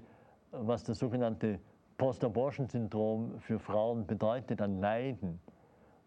was 0.52 0.84
der 0.84 0.96
sogenannte 0.96 1.60
Post-Abortion-Syndrom 1.98 3.40
für 3.40 3.60
Frauen 3.60 4.06
bedeutet 4.06 4.62
an 4.62 4.80
Leiden 4.80 5.40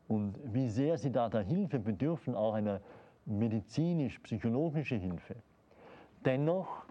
und 0.08 0.38
wie 0.44 0.68
sehr 0.68 0.98
sie 0.98 1.10
da 1.10 1.28
der 1.28 1.42
Hilfe 1.42 1.78
bedürfen, 1.78 2.34
auch 2.34 2.54
einer 2.54 2.80
medizinisch-psychologische 3.26 4.96
Hilfe. 4.96 5.36
Dennoch, 6.24 6.84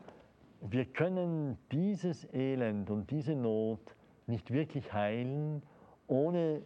wir 0.62 0.86
können 0.86 1.58
dieses 1.72 2.32
Elend 2.34 2.90
und 2.90 3.10
diese 3.12 3.36
Not 3.36 3.96
nicht 4.28 4.52
wirklich 4.52 4.94
heilen, 4.94 5.64
ohne 6.08 6.62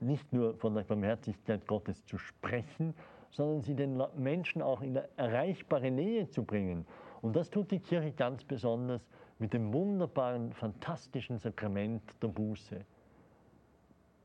nicht 0.00 0.32
nur 0.32 0.54
von 0.56 0.74
der 0.74 0.82
Barmherzigkeit 0.82 1.66
Gottes 1.66 2.04
zu 2.04 2.18
sprechen, 2.18 2.94
sondern 3.30 3.60
sie 3.60 3.74
den 3.74 4.02
Menschen 4.16 4.62
auch 4.62 4.82
in 4.82 4.96
erreichbare 5.16 5.90
Nähe 5.90 6.28
zu 6.28 6.44
bringen. 6.44 6.86
Und 7.22 7.36
das 7.36 7.50
tut 7.50 7.70
die 7.70 7.80
Kirche 7.80 8.12
ganz 8.12 8.44
besonders 8.44 9.06
mit 9.38 9.52
dem 9.52 9.72
wunderbaren, 9.72 10.52
fantastischen 10.52 11.38
Sakrament 11.38 12.02
der 12.22 12.28
Buße. 12.28 12.84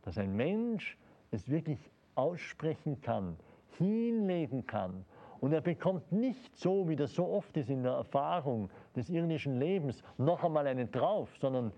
Dass 0.04 0.18
ein 0.18 0.36
Mensch 0.36 0.98
es 1.32 1.50
wirklich 1.50 1.80
aussprechen 2.16 3.02
kann, 3.02 3.38
hinlegen 3.78 4.66
kann. 4.66 5.06
Und 5.40 5.54
er 5.54 5.62
bekommt 5.62 6.12
nicht 6.12 6.56
so, 6.58 6.88
wie 6.88 6.96
das 6.96 7.16
so 7.16 7.28
oft 7.28 7.56
ist 7.58 7.70
in 7.70 7.84
der 7.84 7.94
Erfahrung 7.94 8.70
des 8.96 9.10
irdischen 9.10 9.60
Lebens, 9.60 10.04
noch 10.18 10.44
einmal 10.44 10.68
einen 10.68 10.92
drauf, 10.92 11.30
sondern 11.40 11.72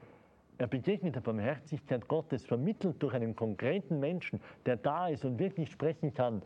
er 0.58 0.68
begegnet 0.68 1.16
der 1.16 1.22
Barmherzigkeit 1.22 2.08
Gottes, 2.08 2.46
vermittelt 2.46 3.02
durch 3.02 3.14
einen 3.14 3.36
konkreten 3.36 4.00
Menschen, 4.00 4.40
der 4.66 4.78
da 4.78 5.08
ist 5.08 5.26
und 5.26 5.40
wirklich 5.40 5.72
sprechen 5.72 6.14
kann. 6.14 6.42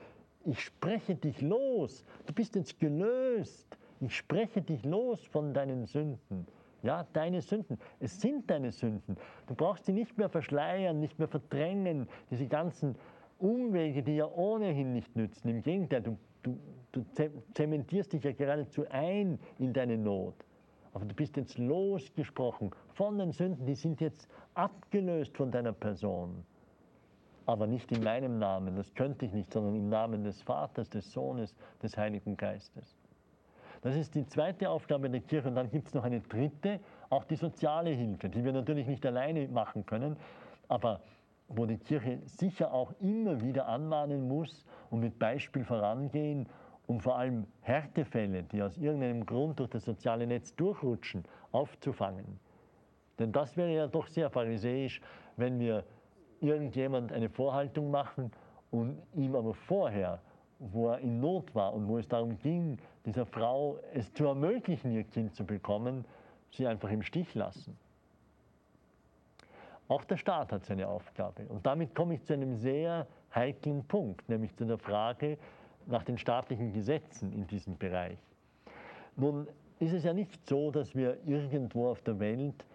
Ich 0.46 0.62
spreche 0.62 1.16
dich 1.16 1.42
los, 1.42 2.06
du 2.26 2.34
bist 2.34 2.56
jetzt 2.56 2.80
gelöst. 2.80 3.78
Ich 4.00 4.16
spreche 4.16 4.62
dich 4.62 4.86
los 4.86 5.26
von 5.26 5.54
deinen 5.56 5.88
Sünden. 5.88 6.48
Ja, 6.84 7.06
deine 7.14 7.42
Sünden. 7.42 7.80
Es 8.00 8.22
sind 8.22 8.50
deine 8.50 8.72
Sünden. 8.72 9.18
Du 9.48 9.56
brauchst 9.56 9.86
sie 9.86 9.94
nicht 9.94 10.18
mehr 10.18 10.30
verschleiern, 10.30 11.00
nicht 11.00 11.18
mehr 11.18 11.28
verdrängen, 11.28 12.08
diese 12.30 12.48
ganzen 12.48 12.96
Umwege, 13.40 14.04
die 14.04 14.16
ja 14.16 14.28
ohnehin 14.28 14.94
nicht 14.94 15.16
nützen. 15.16 15.50
Im 15.50 15.62
Gegenteil, 15.62 16.02
du, 16.02 16.18
du, 16.44 16.58
du 16.92 17.06
zementierst 17.54 18.14
dich 18.14 18.24
ja 18.24 18.32
geradezu 18.32 18.86
ein 18.90 19.40
in 19.60 19.74
deine 19.74 19.98
Not. 19.98 20.36
Aber 20.94 21.06
du 21.06 21.14
bist 21.14 21.38
jetzt 21.38 21.58
losgesprochen 21.58 22.72
von 22.94 23.18
den 23.20 23.32
Sünden, 23.32 23.66
die 23.66 23.76
sind 23.76 24.02
jetzt 24.02 24.28
abgelöst 24.56 25.38
von 25.38 25.52
deiner 25.52 25.74
Person. 25.74 26.44
Aber 27.46 27.68
nicht 27.68 27.92
in 27.92 28.04
meinem 28.04 28.40
Namen, 28.40 28.76
das 28.76 28.94
könnte 28.94 29.26
ich 29.26 29.34
nicht, 29.34 29.54
sondern 29.54 29.76
im 29.76 29.90
Namen 29.90 30.24
des 30.24 30.42
Vaters, 30.42 30.90
des 30.90 31.12
Sohnes, 31.12 31.56
des 31.82 31.96
Heiligen 31.96 32.36
Geistes. 32.36 32.97
Das 33.82 33.96
ist 33.96 34.16
die 34.16 34.26
zweite 34.26 34.70
Aufgabe 34.70 35.10
der 35.10 35.22
Kirche. 35.22 35.48
Und 35.48 35.56
dann 35.56 35.70
gibt 35.70 35.88
es 35.88 35.94
noch 35.94 36.04
eine 36.04 36.22
dritte, 36.22 36.80
auch 37.10 37.24
die 37.24 37.36
soziale 37.36 37.92
Hilfe, 37.92 38.30
die 38.30 38.44
wir 38.44 38.54
natürlich 38.54 38.88
nicht 38.88 39.06
alleine 39.06 39.48
machen 39.48 39.86
können, 39.86 40.18
aber 40.68 41.02
wo 41.48 41.66
die 41.66 41.78
Kirche 41.78 42.20
sicher 42.26 42.74
auch 42.74 42.94
immer 43.00 43.42
wieder 43.42 43.68
anmahnen 43.68 44.28
muss 44.28 44.66
und 44.90 45.00
mit 45.00 45.18
Beispiel 45.18 45.64
vorangehen, 45.64 46.48
um 46.88 47.00
vor 47.00 47.18
allem 47.18 47.46
Härtefälle, 47.62 48.44
die 48.44 48.62
aus 48.62 48.78
irgendeinem 48.78 49.26
Grund 49.26 49.60
durch 49.60 49.70
das 49.70 49.86
soziale 49.86 50.28
Netz 50.28 50.56
durchrutschen, 50.56 51.24
aufzufangen. 51.52 52.40
Denn 53.20 53.32
das 53.32 53.58
wäre 53.58 53.74
ja 53.74 53.88
doch 53.88 54.08
sehr 54.08 54.30
pharisäisch, 54.30 55.02
wenn 55.38 55.60
wir 55.60 55.84
irgendjemand 56.40 57.12
eine 57.12 57.30
Vorhaltung 57.30 57.92
machen 57.92 58.32
und 58.72 59.02
ihm 59.14 59.36
aber 59.36 59.54
vorher, 59.54 60.22
wo 60.60 60.90
er 60.90 61.00
in 61.00 61.20
Not 61.20 61.54
war 61.56 61.74
und 61.74 61.88
wo 61.88 61.98
es 61.98 62.08
darum 62.08 62.38
ging, 62.40 62.78
dieser 63.08 63.26
Frau 63.26 63.80
es 63.94 64.14
zu 64.14 64.26
ermöglichen, 64.26 64.92
ihr 64.92 65.06
Kind 65.06 65.34
zu 65.34 65.46
bekommen, 65.46 66.06
sie 66.52 66.68
einfach 66.68 66.92
im 66.92 67.02
Stich 67.02 67.34
lassen. 67.36 67.78
Auch 69.88 70.04
der 70.04 70.18
Staat 70.18 70.52
hat 70.52 70.66
seine 70.66 70.90
Aufgabe. 70.90 71.46
Und 71.48 71.66
damit 71.66 71.96
komme 71.96 72.16
ich 72.16 72.24
zu 72.26 72.34
einem 72.34 72.58
sehr 72.58 73.08
heiklen 73.34 73.86
Punkt, 73.86 74.28
nämlich 74.28 74.54
zu 74.58 74.66
der 74.66 74.78
Frage 74.78 75.38
nach 75.86 76.04
den 76.04 76.18
staatlichen 76.18 76.74
Gesetzen 76.74 77.32
in 77.32 77.48
diesem 77.48 77.78
Bereich. 77.78 78.18
Nun 79.16 79.48
ist 79.80 79.94
es 79.94 80.04
ja 80.04 80.14
nicht 80.14 80.46
so, 80.46 80.72
dass 80.72 80.94
wir 80.94 81.18
irgendwo 81.26 81.88
auf 81.88 82.02
der 82.02 82.20
Welt, 82.20 82.66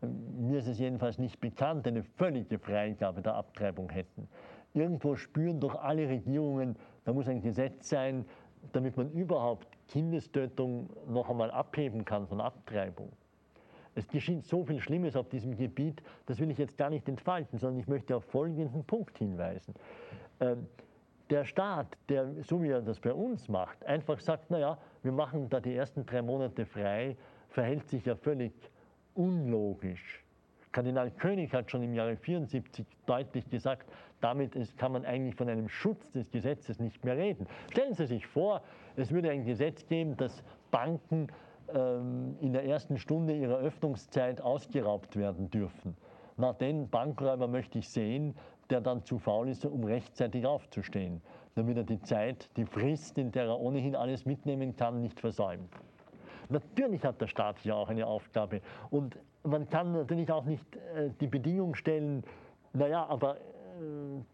mir 0.00 0.58
ist 0.58 0.68
es 0.68 0.78
jedenfalls 0.78 1.18
nicht 1.18 1.40
bekannt, 1.40 1.88
eine 1.88 2.04
völlige 2.04 2.60
Freigabe 2.60 3.22
der 3.22 3.34
Abtreibung 3.34 3.90
hätten. 3.90 4.28
Irgendwo 4.74 5.16
spüren 5.16 5.58
doch 5.58 5.74
alle 5.74 6.08
Regierungen, 6.08 6.76
da 7.04 7.12
muss 7.12 7.26
ein 7.26 7.42
Gesetz 7.42 7.88
sein, 7.88 8.24
damit 8.72 8.96
man 8.96 9.10
überhaupt 9.12 9.66
Kindestötung 9.88 10.88
noch 11.08 11.28
einmal 11.28 11.50
abheben 11.50 12.04
kann 12.04 12.26
von 12.26 12.40
Abtreibung. 12.40 13.10
Es 13.94 14.08
geschieht 14.08 14.44
so 14.44 14.64
viel 14.64 14.80
Schlimmes 14.80 15.16
auf 15.16 15.28
diesem 15.28 15.56
Gebiet, 15.56 16.02
das 16.26 16.38
will 16.38 16.50
ich 16.50 16.58
jetzt 16.58 16.78
gar 16.78 16.88
nicht 16.88 17.08
entfalten, 17.08 17.58
sondern 17.58 17.80
ich 17.80 17.88
möchte 17.88 18.16
auf 18.16 18.24
folgenden 18.24 18.84
Punkt 18.84 19.18
hinweisen. 19.18 19.74
Ähm, 20.40 20.66
der 21.28 21.44
Staat, 21.44 21.96
der, 22.08 22.30
so 22.42 22.62
wie 22.62 22.68
er 22.68 22.82
das 22.82 23.00
bei 23.00 23.12
uns 23.12 23.48
macht, 23.48 23.84
einfach 23.84 24.20
sagt, 24.20 24.50
naja, 24.50 24.78
wir 25.02 25.12
machen 25.12 25.48
da 25.48 25.60
die 25.60 25.74
ersten 25.74 26.04
drei 26.06 26.22
Monate 26.22 26.64
frei, 26.66 27.16
verhält 27.48 27.88
sich 27.88 28.04
ja 28.04 28.16
völlig 28.16 28.52
unlogisch. 29.14 30.21
Kardinal 30.72 31.10
König 31.10 31.52
hat 31.52 31.70
schon 31.70 31.82
im 31.82 31.94
Jahre 31.94 32.16
74 32.16 32.86
deutlich 33.06 33.48
gesagt, 33.50 33.86
damit 34.20 34.56
ist, 34.56 34.76
kann 34.78 34.92
man 34.92 35.04
eigentlich 35.04 35.34
von 35.34 35.48
einem 35.48 35.68
Schutz 35.68 36.10
des 36.12 36.30
Gesetzes 36.30 36.80
nicht 36.80 37.04
mehr 37.04 37.16
reden. 37.16 37.46
Stellen 37.70 37.94
Sie 37.94 38.06
sich 38.06 38.26
vor, 38.26 38.62
es 38.96 39.10
würde 39.10 39.30
ein 39.30 39.44
Gesetz 39.44 39.86
geben, 39.86 40.16
dass 40.16 40.42
Banken 40.70 41.28
ähm, 41.74 42.36
in 42.40 42.52
der 42.52 42.64
ersten 42.64 42.98
Stunde 42.98 43.34
ihrer 43.34 43.58
Öffnungszeit 43.58 44.40
ausgeraubt 44.40 45.16
werden 45.16 45.50
dürfen. 45.50 45.96
Na, 46.36 46.52
den 46.52 46.88
Bankräuber 46.88 47.46
möchte 47.46 47.78
ich 47.78 47.88
sehen, 47.88 48.34
der 48.70 48.80
dann 48.80 49.04
zu 49.04 49.18
faul 49.18 49.48
ist, 49.48 49.66
um 49.66 49.84
rechtzeitig 49.84 50.46
aufzustehen, 50.46 51.20
damit 51.54 51.76
er 51.76 51.84
die 51.84 52.00
Zeit, 52.00 52.48
die 52.56 52.64
Frist, 52.64 53.18
in 53.18 53.30
der 53.30 53.44
er 53.44 53.60
ohnehin 53.60 53.94
alles 53.94 54.24
mitnehmen 54.24 54.74
kann, 54.76 55.02
nicht 55.02 55.20
versäumt. 55.20 55.70
Natürlich 56.48 57.04
hat 57.04 57.20
der 57.20 57.26
Staat 57.26 57.58
hier 57.58 57.76
auch 57.76 57.88
eine 57.88 58.06
Aufgabe 58.06 58.60
und 58.90 59.18
man 59.44 59.68
kann 59.68 59.92
natürlich 59.92 60.30
auch 60.30 60.44
nicht 60.44 60.76
äh, 60.76 61.10
die 61.20 61.26
Bedingung 61.26 61.74
stellen, 61.74 62.24
naja, 62.72 63.06
aber 63.06 63.36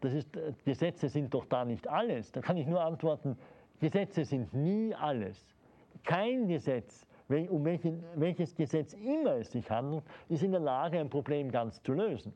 das 0.01 0.13
ist, 0.13 0.29
Gesetze 0.65 1.09
sind 1.09 1.33
doch 1.33 1.45
da 1.45 1.65
nicht 1.65 1.87
alles. 1.87 2.31
Da 2.31 2.41
kann 2.41 2.57
ich 2.57 2.67
nur 2.67 2.81
antworten, 2.81 3.37
Gesetze 3.79 4.25
sind 4.25 4.53
nie 4.53 4.93
alles. 4.93 5.55
Kein 6.03 6.47
Gesetz, 6.47 7.07
um 7.27 7.65
welches 7.65 8.55
Gesetz 8.55 8.93
immer 8.93 9.35
es 9.35 9.51
sich 9.51 9.69
handelt, 9.69 10.03
ist 10.27 10.43
in 10.43 10.51
der 10.51 10.61
Lage, 10.61 10.99
ein 10.99 11.09
Problem 11.09 11.51
ganz 11.51 11.81
zu 11.83 11.93
lösen. 11.93 12.33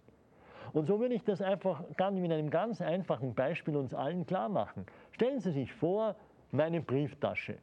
Und 0.73 0.87
so 0.87 0.99
würde 0.99 1.13
ich 1.13 1.23
das 1.23 1.41
einfach 1.41 1.83
mit 1.89 2.31
einem 2.31 2.49
ganz 2.49 2.81
einfachen 2.81 3.35
Beispiel 3.35 3.75
uns 3.75 3.93
allen 3.93 4.25
klar 4.25 4.49
machen. 4.49 4.85
Stellen 5.11 5.39
Sie 5.39 5.51
sich 5.51 5.71
vor, 5.73 6.15
meine 6.51 6.81
Brieftasche. 6.81 7.57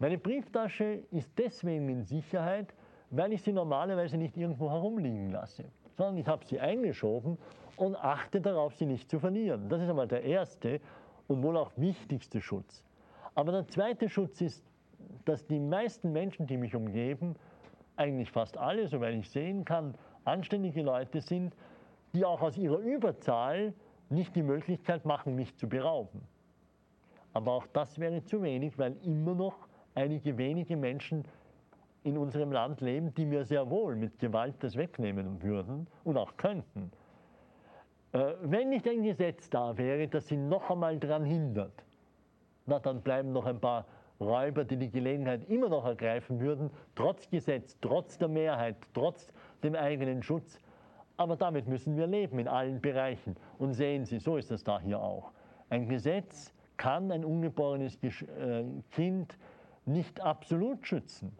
Meine 0.00 0.16
Brieftasche 0.16 1.02
ist 1.10 1.30
deswegen 1.36 1.86
in 1.90 2.04
Sicherheit, 2.04 2.72
weil 3.10 3.34
ich 3.34 3.42
sie 3.42 3.52
normalerweise 3.52 4.16
nicht 4.16 4.34
irgendwo 4.34 4.70
herumliegen 4.70 5.30
lasse, 5.30 5.66
sondern 5.98 6.16
ich 6.16 6.26
habe 6.26 6.42
sie 6.46 6.58
eingeschoben 6.58 7.36
und 7.76 7.96
achte 7.96 8.40
darauf, 8.40 8.74
sie 8.76 8.86
nicht 8.86 9.10
zu 9.10 9.18
verlieren. 9.18 9.68
Das 9.68 9.82
ist 9.82 9.90
einmal 9.90 10.08
der 10.08 10.24
erste 10.24 10.80
und 11.28 11.42
wohl 11.42 11.54
auch 11.58 11.70
wichtigste 11.76 12.40
Schutz. 12.40 12.82
Aber 13.34 13.52
der 13.52 13.68
zweite 13.68 14.08
Schutz 14.08 14.40
ist, 14.40 14.64
dass 15.26 15.46
die 15.46 15.60
meisten 15.60 16.12
Menschen, 16.12 16.46
die 16.46 16.56
mich 16.56 16.74
umgeben, 16.74 17.36
eigentlich 17.96 18.30
fast 18.30 18.56
alle, 18.56 18.88
soweit 18.88 19.14
ich 19.14 19.28
sehen 19.28 19.66
kann, 19.66 19.94
anständige 20.24 20.80
Leute 20.80 21.20
sind, 21.20 21.54
die 22.14 22.24
auch 22.24 22.40
aus 22.40 22.56
ihrer 22.56 22.78
Überzahl 22.78 23.74
nicht 24.08 24.34
die 24.34 24.42
Möglichkeit 24.42 25.04
machen, 25.04 25.34
mich 25.34 25.54
zu 25.58 25.68
berauben. 25.68 26.22
Aber 27.34 27.52
auch 27.52 27.66
das 27.74 27.98
wäre 27.98 28.24
zu 28.24 28.42
wenig, 28.42 28.78
weil 28.78 28.96
immer 29.04 29.34
noch 29.34 29.68
einige 29.94 30.36
wenige 30.38 30.76
Menschen 30.76 31.24
in 32.02 32.16
unserem 32.16 32.52
Land 32.52 32.80
leben, 32.80 33.14
die 33.14 33.26
mir 33.26 33.44
sehr 33.44 33.68
wohl 33.70 33.94
mit 33.96 34.18
Gewalt 34.18 34.54
das 34.60 34.76
wegnehmen 34.76 35.42
würden 35.42 35.86
und 36.04 36.16
auch 36.16 36.36
könnten. 36.36 36.90
Äh, 38.12 38.32
wenn 38.42 38.70
nicht 38.70 38.88
ein 38.88 39.02
Gesetz 39.02 39.50
da 39.50 39.76
wäre, 39.76 40.08
das 40.08 40.28
sie 40.28 40.36
noch 40.36 40.70
einmal 40.70 40.98
daran 40.98 41.24
hindert, 41.24 41.84
na, 42.66 42.78
dann 42.78 43.02
bleiben 43.02 43.32
noch 43.32 43.46
ein 43.46 43.60
paar 43.60 43.86
Räuber, 44.20 44.64
die 44.64 44.76
die 44.76 44.90
Gelegenheit 44.90 45.48
immer 45.48 45.68
noch 45.68 45.84
ergreifen 45.86 46.40
würden, 46.40 46.70
trotz 46.94 47.28
Gesetz, 47.30 47.78
trotz 47.80 48.18
der 48.18 48.28
Mehrheit, 48.28 48.76
trotz 48.92 49.32
dem 49.62 49.74
eigenen 49.74 50.22
Schutz. 50.22 50.58
Aber 51.16 51.36
damit 51.36 51.66
müssen 51.66 51.96
wir 51.96 52.06
leben 52.06 52.38
in 52.38 52.48
allen 52.48 52.80
Bereichen. 52.80 53.36
Und 53.58 53.74
sehen 53.74 54.04
Sie, 54.04 54.18
so 54.18 54.36
ist 54.36 54.50
das 54.50 54.64
da 54.64 54.80
hier 54.80 55.00
auch. 55.00 55.32
Ein 55.68 55.88
Gesetz 55.88 56.54
kann 56.76 57.12
ein 57.12 57.24
ungeborenes 57.24 57.98
äh, 58.02 58.64
Kind 58.90 59.36
nicht 59.86 60.20
absolut 60.20 60.86
schützen. 60.86 61.32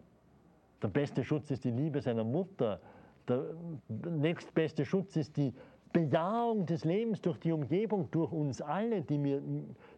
Der 0.81 0.87
beste 0.87 1.23
Schutz 1.23 1.51
ist 1.51 1.63
die 1.63 1.71
Liebe 1.71 2.01
seiner 2.01 2.23
Mutter. 2.23 2.79
Der 3.27 3.45
nächstbeste 3.87 4.85
Schutz 4.85 5.15
ist 5.15 5.37
die 5.37 5.53
Bejahung 5.93 6.65
des 6.65 6.85
Lebens 6.85 7.21
durch 7.21 7.37
die 7.37 7.51
Umgebung, 7.51 8.09
durch 8.11 8.31
uns 8.31 8.61
alle, 8.61 9.01
die 9.01 9.23
wir, 9.23 9.41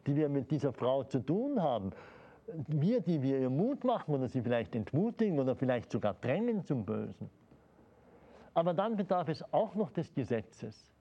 die 0.06 0.15
wir 0.15 0.27
mit 0.27 0.51
dieser 0.51 0.73
Frau 0.73 1.03
zu 1.03 1.19
tun 1.19 1.62
haben. 1.62 1.91
Wir, 2.67 2.99
die 2.99 3.21
wir 3.21 3.39
ihr 3.39 3.49
Mut 3.49 3.84
machen 3.84 4.13
oder 4.13 4.27
sie 4.27 4.41
vielleicht 4.41 4.75
entmutigen 4.75 5.39
oder 5.39 5.56
vielleicht 5.56 5.91
sogar 5.91 6.13
drängen 6.15 6.63
zum 6.65 6.86
Bösen. 6.86 7.29
Aber 8.53 8.73
dann 8.73 8.97
bedarf 8.97 9.29
es 9.29 9.43
auch 9.53 9.75
noch 9.75 9.91
des 9.91 10.13
Gesetzes. 10.13 10.92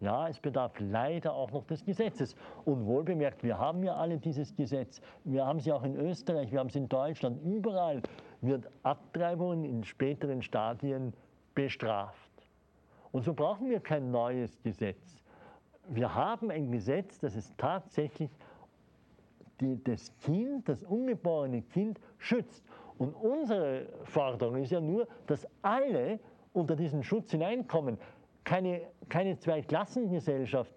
Ja, 0.00 0.28
es 0.28 0.38
bedarf 0.38 0.78
leider 0.78 1.34
auch 1.34 1.50
noch 1.50 1.64
des 1.64 1.84
Gesetzes. 1.84 2.36
Und 2.64 2.86
wohlbemerkt, 2.86 3.42
wir 3.42 3.58
haben 3.58 3.82
ja 3.82 3.96
alle 3.96 4.18
dieses 4.18 4.54
Gesetz. 4.54 5.00
Wir 5.24 5.44
haben 5.44 5.58
sie 5.58 5.72
auch 5.72 5.82
in 5.82 5.96
Österreich, 5.96 6.52
wir 6.52 6.60
haben 6.60 6.68
es 6.68 6.76
in 6.76 6.88
Deutschland. 6.88 7.42
Überall 7.42 8.02
wird 8.40 8.70
Abtreibungen 8.84 9.64
in 9.64 9.82
späteren 9.82 10.42
Stadien 10.42 11.12
bestraft. 11.54 12.30
Und 13.10 13.24
so 13.24 13.34
brauchen 13.34 13.68
wir 13.68 13.80
kein 13.80 14.10
neues 14.12 14.62
Gesetz. 14.62 15.24
Wir 15.88 16.14
haben 16.14 16.50
ein 16.50 16.70
Gesetz, 16.70 17.18
das 17.18 17.34
es 17.34 17.52
tatsächlich 17.56 18.30
die, 19.60 19.82
das 19.82 20.16
Kind, 20.18 20.68
das 20.68 20.84
ungeborene 20.84 21.62
Kind 21.62 21.98
schützt. 22.18 22.64
Und 22.98 23.14
unsere 23.14 23.86
Forderung 24.04 24.56
ist 24.62 24.70
ja 24.70 24.80
nur, 24.80 25.08
dass 25.26 25.46
alle 25.62 26.20
unter 26.52 26.76
diesen 26.76 27.02
Schutz 27.02 27.30
hineinkommen 27.30 27.98
keine, 28.48 28.80
keine 29.10 29.38
Zweiklassengesellschaft 29.38 30.72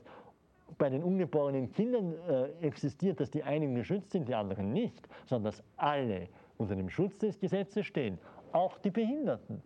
bei 0.78 0.90
den 0.90 1.04
ungeborenen 1.04 1.72
Kindern 1.72 2.14
äh, 2.28 2.68
existiert, 2.68 3.22
dass 3.22 3.32
die 3.32 3.44
einen 3.44 3.76
geschützt 3.76 4.12
sind, 4.12 4.28
die 4.28 4.36
anderen 4.36 4.74
nicht, 4.74 5.08
sondern 5.26 5.54
dass 5.54 5.64
alle 5.78 6.28
unter 6.58 6.76
dem 6.76 6.90
Schutz 6.90 7.18
des 7.20 7.40
Gesetzes 7.40 7.86
stehen, 7.86 8.18
auch 8.52 8.78
die 8.80 8.92
Behinderten. 8.92 9.64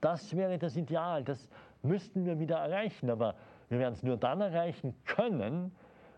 Das 0.00 0.36
wäre 0.36 0.56
das 0.56 0.76
Ideal, 0.76 1.24
das 1.24 1.48
müssten 1.82 2.24
wir 2.26 2.38
wieder 2.38 2.58
erreichen, 2.58 3.10
aber 3.10 3.34
wir 3.70 3.80
werden 3.80 3.94
es 3.94 4.04
nur 4.04 4.16
dann 4.16 4.40
erreichen 4.40 4.94
können, 5.04 5.72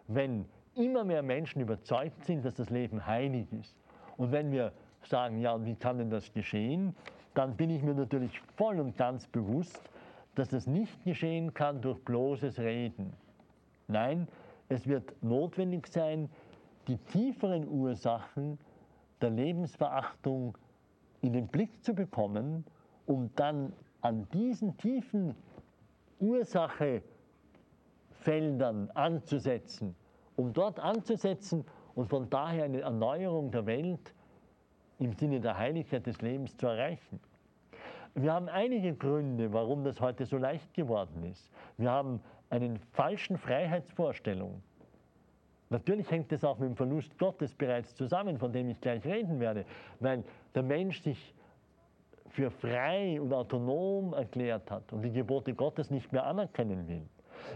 wenn 0.08 0.44
immer 0.74 1.04
mehr 1.04 1.22
Menschen 1.22 1.62
überzeugt 1.62 2.22
sind, 2.26 2.44
dass 2.44 2.54
das 2.54 2.68
Leben 2.68 3.06
heilig 3.06 3.50
ist. 3.52 3.74
Und 4.18 4.30
wenn 4.30 4.52
wir 4.52 4.72
sagen, 5.04 5.38
ja, 5.38 5.64
wie 5.64 5.74
kann 5.74 5.96
denn 5.96 6.10
das 6.10 6.30
geschehen, 6.34 6.94
dann 7.32 7.56
bin 7.56 7.70
ich 7.70 7.82
mir 7.82 7.94
natürlich 7.94 8.38
voll 8.56 8.78
und 8.78 8.96
ganz 8.98 9.26
bewusst, 9.26 9.80
dass 10.34 10.48
das 10.48 10.66
nicht 10.66 11.04
geschehen 11.04 11.54
kann 11.54 11.80
durch 11.80 12.00
bloßes 12.00 12.58
Reden. 12.58 13.12
Nein, 13.88 14.28
es 14.68 14.86
wird 14.86 15.14
notwendig 15.22 15.86
sein, 15.86 16.28
die 16.88 16.96
tieferen 16.96 17.68
Ursachen 17.68 18.58
der 19.20 19.30
Lebensverachtung 19.30 20.58
in 21.20 21.32
den 21.32 21.48
Blick 21.48 21.84
zu 21.84 21.94
bekommen, 21.94 22.64
um 23.06 23.30
dann 23.36 23.72
an 24.00 24.26
diesen 24.32 24.76
tiefen 24.78 25.36
Ursachefeldern 26.18 28.90
anzusetzen, 28.90 29.94
um 30.36 30.52
dort 30.52 30.80
anzusetzen 30.80 31.64
und 31.94 32.08
von 32.08 32.28
daher 32.30 32.64
eine 32.64 32.80
Erneuerung 32.80 33.50
der 33.50 33.66
Welt 33.66 34.14
im 34.98 35.12
Sinne 35.12 35.40
der 35.40 35.58
Heiligkeit 35.58 36.06
des 36.06 36.22
Lebens 36.22 36.56
zu 36.56 36.66
erreichen. 36.66 37.20
Wir 38.14 38.32
haben 38.32 38.48
einige 38.48 38.94
Gründe, 38.94 39.52
warum 39.52 39.84
das 39.84 40.00
heute 40.00 40.26
so 40.26 40.36
leicht 40.36 40.74
geworden 40.74 41.24
ist. 41.24 41.50
Wir 41.78 41.90
haben 41.90 42.20
einen 42.50 42.78
falschen 42.92 43.38
Freiheitsvorstellung. 43.38 44.62
Natürlich 45.70 46.10
hängt 46.10 46.30
es 46.32 46.44
auch 46.44 46.58
mit 46.58 46.68
dem 46.68 46.76
Verlust 46.76 47.18
Gottes 47.18 47.54
bereits 47.54 47.94
zusammen, 47.94 48.36
von 48.36 48.52
dem 48.52 48.68
ich 48.68 48.78
gleich 48.82 49.04
reden 49.06 49.40
werde, 49.40 49.64
weil 50.00 50.22
der 50.54 50.62
Mensch 50.62 51.00
sich 51.00 51.34
für 52.28 52.50
frei 52.50 53.18
und 53.18 53.32
autonom 53.32 54.12
erklärt 54.12 54.70
hat 54.70 54.92
und 54.92 55.02
die 55.02 55.12
Gebote 55.12 55.54
Gottes 55.54 55.90
nicht 55.90 56.12
mehr 56.12 56.26
anerkennen 56.26 56.88
will. 56.88 57.08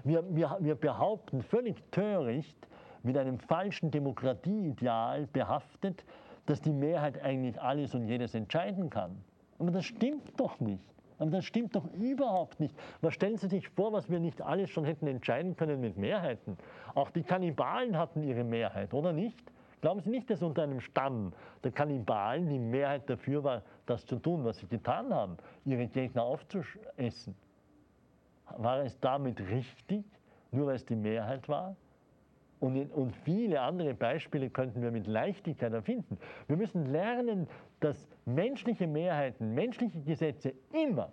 Wir, 0.05 0.25
wir, 0.35 0.57
wir 0.61 0.75
behaupten 0.75 1.43
völlig 1.43 1.83
töricht, 1.91 2.57
mit 3.03 3.17
einem 3.19 3.39
falschen 3.39 3.91
Demokratieideal 3.91 5.27
behaftet, 5.29 6.05
dass 6.47 6.61
die 6.61 6.73
Mehrheit 6.73 7.23
eigentlich 7.23 7.61
alles 7.61 7.95
und 7.95 8.07
jedes 8.09 8.35
entscheiden 8.35 8.91
kann. 8.91 9.23
Aber 9.59 9.71
das 9.71 9.85
stimmt 9.85 10.39
doch 10.39 10.61
nicht. 10.61 10.85
Aber 11.19 11.31
das 11.31 11.45
stimmt 11.45 11.75
doch 11.75 11.87
überhaupt 11.95 12.61
nicht. 12.61 12.75
Was 13.01 13.15
stellen 13.15 13.39
Sie 13.39 13.49
sich 13.49 13.69
vor, 13.71 13.93
was 13.93 14.11
wir 14.11 14.21
nicht 14.21 14.43
alles 14.43 14.69
schon 14.71 14.85
hätten 14.85 15.07
entscheiden 15.07 15.57
können 15.57 15.81
mit 15.81 15.97
Mehrheiten? 15.97 16.59
Auch 16.95 17.11
die 17.11 17.23
Kannibalen 17.23 17.97
hatten 17.97 18.23
ihre 18.23 18.45
Mehrheit, 18.45 18.93
oder 18.93 19.13
nicht? 19.13 19.43
Glauben 19.81 20.01
Sie 20.01 20.11
nicht, 20.11 20.29
dass 20.29 20.43
unter 20.43 20.63
einem 20.63 20.81
Stamm 20.81 21.33
der 21.65 21.71
Kannibalen 21.71 22.49
die 22.49 22.59
Mehrheit 22.59 23.09
dafür 23.09 23.45
war, 23.45 23.63
das 23.87 24.05
zu 24.05 24.17
tun, 24.17 24.45
was 24.45 24.59
sie 24.59 24.67
getan 24.67 25.13
haben, 25.13 25.37
ihre 25.65 25.87
Gegner 25.87 26.23
aufzuessen? 26.23 27.35
War 28.57 28.81
es 28.81 28.99
damit 29.01 29.41
richtig, 29.41 30.05
nur 30.51 30.67
weil 30.67 30.77
es 30.77 30.85
die 30.85 30.97
Mehrheit 30.97 31.49
war? 31.49 31.77
Und, 32.61 32.91
und 32.93 33.15
viele 33.17 33.61
andere 33.61 33.93
Beispiele 33.95 34.49
könnten 34.49 34.81
wir 34.83 34.91
mit 34.91 35.07
Leichtigkeit 35.07 35.73
erfinden. 35.73 36.19
Wir 36.49 36.57
müssen 36.57 36.91
lernen, 36.91 37.47
dass 37.81 38.09
menschliche 38.25 38.87
Mehrheiten, 38.87 39.55
menschliche 39.55 40.01
Gesetze 40.01 40.55
immer, 40.73 41.11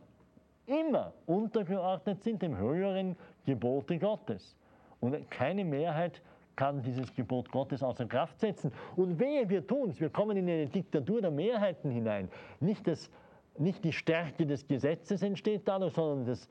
immer 0.66 1.14
untergeordnet 1.26 2.24
sind 2.24 2.42
dem 2.42 2.58
höheren 2.58 3.18
Gebote 3.46 4.00
Gottes. 4.00 4.56
Und 5.02 5.30
keine 5.30 5.66
Mehrheit 5.66 6.22
kann 6.56 6.82
dieses 6.82 7.14
Gebot 7.14 7.52
Gottes 7.52 7.84
außer 7.84 8.06
Kraft 8.06 8.40
setzen. 8.40 8.72
Und 8.96 9.20
wehe, 9.20 9.50
wir 9.50 9.66
tun 9.66 9.90
es, 9.90 10.00
wir 10.00 10.10
kommen 10.10 10.38
in 10.38 10.48
eine 10.48 10.68
Diktatur 10.68 11.22
der 11.22 11.32
Mehrheiten 11.32 11.92
hinein. 11.92 12.30
Nicht, 12.62 12.88
das, 12.88 13.10
nicht 13.58 13.84
die 13.84 13.92
Stärke 13.92 14.46
des 14.46 14.66
Gesetzes 14.68 15.24
entsteht 15.24 15.64
dadurch, 15.66 15.94
sondern 15.94 16.26
das, 16.26 16.48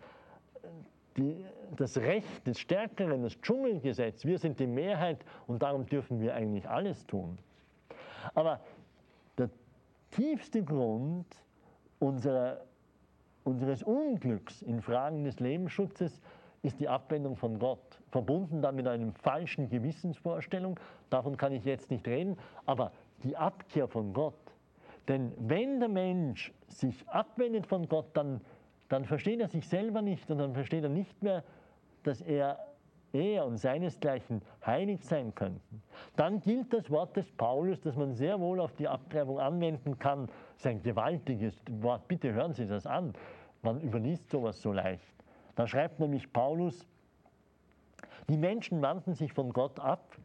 die, 1.16 1.44
das 1.76 1.96
Recht 1.98 2.46
des 2.46 2.58
Stärkeren, 2.58 3.22
das 3.22 3.40
Dschungelgesetz, 3.40 4.24
wir 4.24 4.38
sind 4.38 4.58
die 4.60 4.66
Mehrheit 4.66 5.24
und 5.46 5.62
darum 5.62 5.86
dürfen 5.86 6.20
wir 6.20 6.34
eigentlich 6.34 6.68
alles 6.68 7.06
tun. 7.06 7.38
Aber 8.34 8.60
der 9.38 9.50
tiefste 10.10 10.62
Grund 10.62 11.26
unserer, 11.98 12.64
unseres 13.44 13.82
Unglücks 13.82 14.62
in 14.62 14.80
Fragen 14.80 15.24
des 15.24 15.40
Lebensschutzes 15.40 16.20
ist 16.62 16.78
die 16.78 16.88
Abwendung 16.88 17.36
von 17.36 17.58
Gott, 17.58 18.00
verbunden 18.10 18.62
dann 18.62 18.76
mit 18.76 18.86
einer 18.86 19.12
falschen 19.12 19.68
Gewissensvorstellung, 19.68 20.78
davon 21.10 21.36
kann 21.36 21.52
ich 21.52 21.64
jetzt 21.64 21.90
nicht 21.90 22.06
reden, 22.06 22.38
aber 22.66 22.92
die 23.24 23.36
Abkehr 23.36 23.88
von 23.88 24.12
Gott. 24.12 24.34
Denn 25.08 25.32
wenn 25.36 25.80
der 25.80 25.88
Mensch 25.88 26.52
sich 26.68 27.08
abwendet 27.08 27.66
von 27.66 27.88
Gott, 27.88 28.06
dann 28.14 28.40
dann 28.92 29.06
versteht 29.06 29.40
er 29.40 29.48
sich 29.48 29.66
selber 29.66 30.02
nicht 30.02 30.30
und 30.30 30.36
dann 30.36 30.52
versteht 30.52 30.84
er 30.84 30.90
nicht 30.90 31.22
mehr, 31.22 31.42
dass 32.02 32.20
er 32.20 32.58
er 33.14 33.46
und 33.46 33.58
seinesgleichen 33.58 34.42
heilig 34.64 35.04
sein 35.04 35.34
könnten. 35.34 35.82
Dann 36.16 36.40
gilt 36.40 36.72
das 36.72 36.90
Wort 36.90 37.16
des 37.16 37.30
Paulus, 37.32 37.80
das 37.80 37.96
man 37.96 38.14
sehr 38.14 38.40
wohl 38.40 38.60
auf 38.60 38.74
die 38.74 38.88
Abtreibung 38.88 39.38
anwenden 39.38 39.98
kann. 39.98 40.26
Das 40.26 40.60
ist 40.60 40.66
ein 40.66 40.82
gewaltiges 40.82 41.58
Wort. 41.80 42.06
Bitte 42.08 42.32
hören 42.32 42.54
Sie 42.54 42.66
das 42.66 42.86
an. 42.86 43.12
Man 43.62 43.80
überliest 43.80 44.30
sowas 44.30 44.60
so 44.60 44.72
leicht. 44.72 45.14
Da 45.56 45.66
schreibt 45.66 46.00
nämlich 46.00 46.32
Paulus, 46.32 46.86
die 48.28 48.38
Menschen 48.38 48.80
wandten 48.80 49.14
sich 49.14 49.32
von 49.32 49.52
Gott 49.52 49.78
ab, 49.78 50.16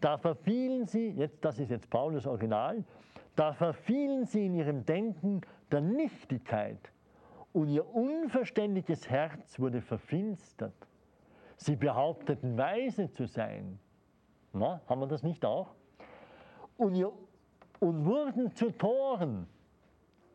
da 0.00 0.16
verfielen 0.16 0.86
sie, 0.86 1.10
jetzt, 1.10 1.44
das 1.44 1.58
ist 1.58 1.70
jetzt 1.70 1.88
Paulus 1.90 2.26
Original, 2.26 2.82
da 3.36 3.52
verfielen 3.52 4.24
sie 4.24 4.46
in 4.46 4.54
ihrem 4.54 4.84
Denken 4.84 5.42
der 5.70 5.80
Nichtigkeit 5.80 6.78
und 7.52 7.68
ihr 7.68 7.86
unverständiges 7.86 9.08
Herz 9.10 9.58
wurde 9.58 9.80
verfinstert. 9.80 10.74
Sie 11.56 11.76
behaupteten, 11.76 12.56
weise 12.56 13.12
zu 13.12 13.26
sein. 13.26 13.78
Na, 14.52 14.80
haben 14.88 15.00
wir 15.00 15.06
das 15.06 15.22
nicht 15.22 15.44
auch? 15.44 15.74
Und, 16.76 16.94
ihr, 16.94 17.12
und 17.80 18.04
wurden 18.04 18.54
zu 18.54 18.70
Toren. 18.70 19.46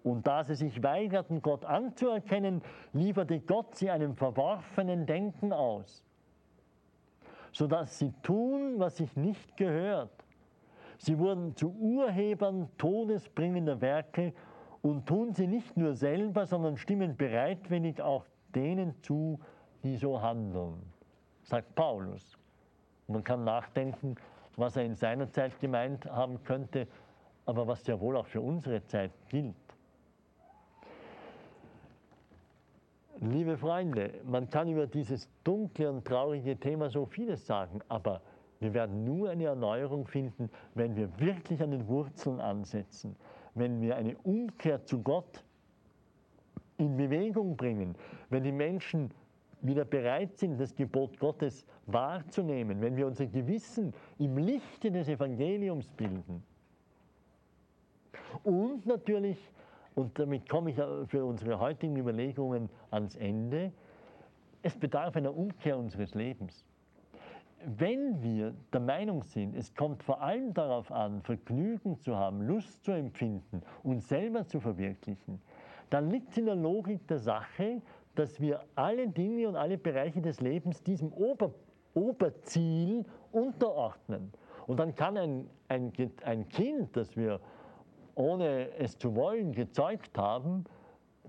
Und 0.03 0.25
da 0.25 0.43
sie 0.43 0.55
sich 0.55 0.81
weigerten, 0.81 1.41
Gott 1.41 1.65
anzuerkennen, 1.65 2.61
lieferte 2.93 3.39
Gott 3.41 3.75
sie 3.75 3.89
einem 3.89 4.15
verworfenen 4.15 5.05
Denken 5.05 5.51
aus, 5.51 6.05
sodass 7.51 7.99
sie 7.99 8.13
tun, 8.23 8.75
was 8.77 8.97
sich 8.97 9.17
nicht 9.17 9.57
gehört. 9.57 10.23
Sie 10.97 11.19
wurden 11.19 11.55
zu 11.55 11.71
Urhebern 11.71 12.69
todesbringender 12.77 13.81
Werke 13.81 14.33
und 14.81 15.05
tun 15.05 15.33
sie 15.33 15.47
nicht 15.47 15.75
nur 15.77 15.93
selber, 15.93 16.45
sondern 16.45 16.77
stimmen 16.77 17.15
bereitwillig 17.15 18.01
auch 18.01 18.25
denen 18.53 18.95
zu, 19.01 19.39
die 19.83 19.97
so 19.97 20.21
handeln, 20.21 20.81
sagt 21.43 21.75
Paulus. 21.75 22.37
Man 23.07 23.23
kann 23.23 23.43
nachdenken, 23.43 24.15
was 24.55 24.75
er 24.75 24.83
in 24.83 24.95
seiner 24.95 25.31
Zeit 25.31 25.59
gemeint 25.59 26.05
haben 26.05 26.43
könnte, 26.43 26.87
aber 27.45 27.67
was 27.67 27.85
ja 27.87 27.99
wohl 27.99 28.17
auch 28.17 28.25
für 28.25 28.41
unsere 28.41 28.83
Zeit 28.85 29.11
gilt. 29.29 29.55
Liebe 33.19 33.57
Freunde, 33.57 34.13
man 34.25 34.49
kann 34.49 34.67
über 34.67 34.85
dieses 34.85 35.27
dunkle 35.43 35.89
und 35.89 36.05
traurige 36.05 36.55
Thema 36.55 36.89
so 36.89 37.05
vieles 37.05 37.47
sagen, 37.47 37.79
aber 37.87 38.21
wir 38.59 38.73
werden 38.73 39.05
nur 39.05 39.29
eine 39.29 39.45
Erneuerung 39.45 40.05
finden, 40.05 40.49
wenn 40.75 40.95
wir 40.95 41.19
wirklich 41.19 41.61
an 41.61 41.71
den 41.71 41.87
Wurzeln 41.87 42.39
ansetzen 42.39 43.15
wenn 43.57 43.81
wir 43.81 43.95
eine 43.95 44.17
Umkehr 44.19 44.85
zu 44.85 45.01
Gott 45.01 45.43
in 46.77 46.95
Bewegung 46.95 47.55
bringen, 47.57 47.95
wenn 48.29 48.43
die 48.43 48.51
Menschen 48.51 49.11
wieder 49.61 49.85
bereit 49.85 50.37
sind, 50.37 50.59
das 50.59 50.75
Gebot 50.75 51.19
Gottes 51.19 51.65
wahrzunehmen, 51.87 52.81
wenn 52.81 52.95
wir 52.95 53.07
unser 53.07 53.25
Gewissen 53.25 53.93
im 54.19 54.37
Lichte 54.37 54.91
des 54.91 55.07
Evangeliums 55.07 55.87
bilden. 55.89 56.43
Und 58.43 58.85
natürlich 58.85 59.37
und 59.97 60.19
damit 60.19 60.47
komme 60.47 60.69
ich 60.69 60.75
für 61.09 61.25
unsere 61.25 61.59
heutigen 61.59 61.97
Überlegungen 61.97 62.69
ans 62.91 63.15
Ende, 63.15 63.71
es 64.61 64.77
bedarf 64.77 65.15
einer 65.15 65.35
Umkehr 65.35 65.75
unseres 65.75 66.13
Lebens. 66.13 66.66
Wenn 67.65 68.21
wir 68.21 68.53
der 68.71 68.79
Meinung 68.79 69.23
sind, 69.23 69.55
es 69.55 69.73
kommt 69.75 70.03
vor 70.03 70.21
allem 70.21 70.53
darauf 70.53 70.91
an, 70.91 71.21
Vergnügen 71.23 71.99
zu 71.99 72.15
haben, 72.15 72.41
Lust 72.41 72.83
zu 72.83 72.91
empfinden, 72.91 73.63
uns 73.83 74.07
selber 74.07 74.45
zu 74.45 74.59
verwirklichen, 74.59 75.41
dann 75.89 76.09
liegt 76.09 76.31
es 76.31 76.37
in 76.37 76.45
der 76.45 76.55
Logik 76.55 77.07
der 77.07 77.19
Sache, 77.19 77.81
dass 78.15 78.39
wir 78.39 78.61
alle 78.75 79.07
Dinge 79.07 79.47
und 79.47 79.55
alle 79.55 79.77
Bereiche 79.77 80.21
des 80.21 80.41
Lebens 80.41 80.83
diesem 80.83 81.11
Ober 81.13 81.53
Oberziel 81.93 83.05
unterordnen. 83.31 84.31
Und 84.67 84.79
dann 84.79 84.93
kann 84.93 85.17
ein, 85.17 85.49
ein, 85.67 85.91
ein 86.23 86.47
Kind, 86.49 86.95
das 86.95 87.17
wir 87.17 87.39
ohne 88.13 88.69
es 88.77 88.97
zu 88.97 89.15
wollen 89.15 89.51
gezeugt 89.51 90.15
haben, 90.17 90.65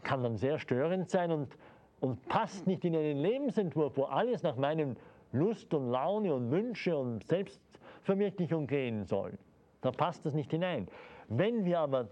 kann 0.03 0.23
dann 0.23 0.37
sehr 0.37 0.59
störend 0.59 1.09
sein 1.09 1.31
und, 1.31 1.57
und 2.01 2.27
passt 2.29 2.67
nicht 2.67 2.85
in 2.85 2.95
einen 2.95 3.19
Lebensentwurf, 3.19 3.97
wo 3.97 4.05
alles 4.05 4.43
nach 4.43 4.57
meinen 4.57 4.97
Lust 5.33 5.73
und 5.75 5.91
Laune 5.91 6.35
und 6.35 6.51
Wünsche 6.51 6.97
und 6.97 7.25
Selbstverwirklichung 7.25 8.67
gehen 8.67 9.05
soll. 9.05 9.38
Da 9.81 9.91
passt 9.91 10.25
das 10.27 10.35
nicht 10.35 10.51
hinein. 10.51 10.88
Wenn 11.29 11.64
wir 11.64 11.81
aber 11.81 12.09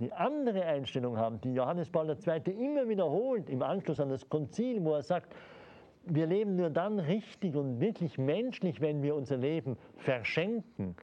die 0.00 0.12
andere 0.12 0.64
Einstellung 0.64 1.16
haben, 1.16 1.40
die 1.40 1.54
Johannes 1.54 1.90
Paul 1.90 2.10
II. 2.10 2.52
immer 2.52 2.88
wiederholt 2.88 3.48
im 3.48 3.62
Anschluss 3.62 4.00
an 4.00 4.10
das 4.10 4.28
Konzil, 4.28 4.84
wo 4.84 4.94
er 4.94 5.02
sagt, 5.02 5.34
wir 6.04 6.26
leben 6.26 6.56
nur 6.56 6.70
dann 6.70 6.98
richtig 6.98 7.56
und 7.56 7.80
wirklich 7.80 8.18
menschlich, 8.18 8.80
wenn 8.80 9.02
wir 9.02 9.14
unser 9.14 9.36
Leben 9.36 9.76
verschenken, 9.96 10.94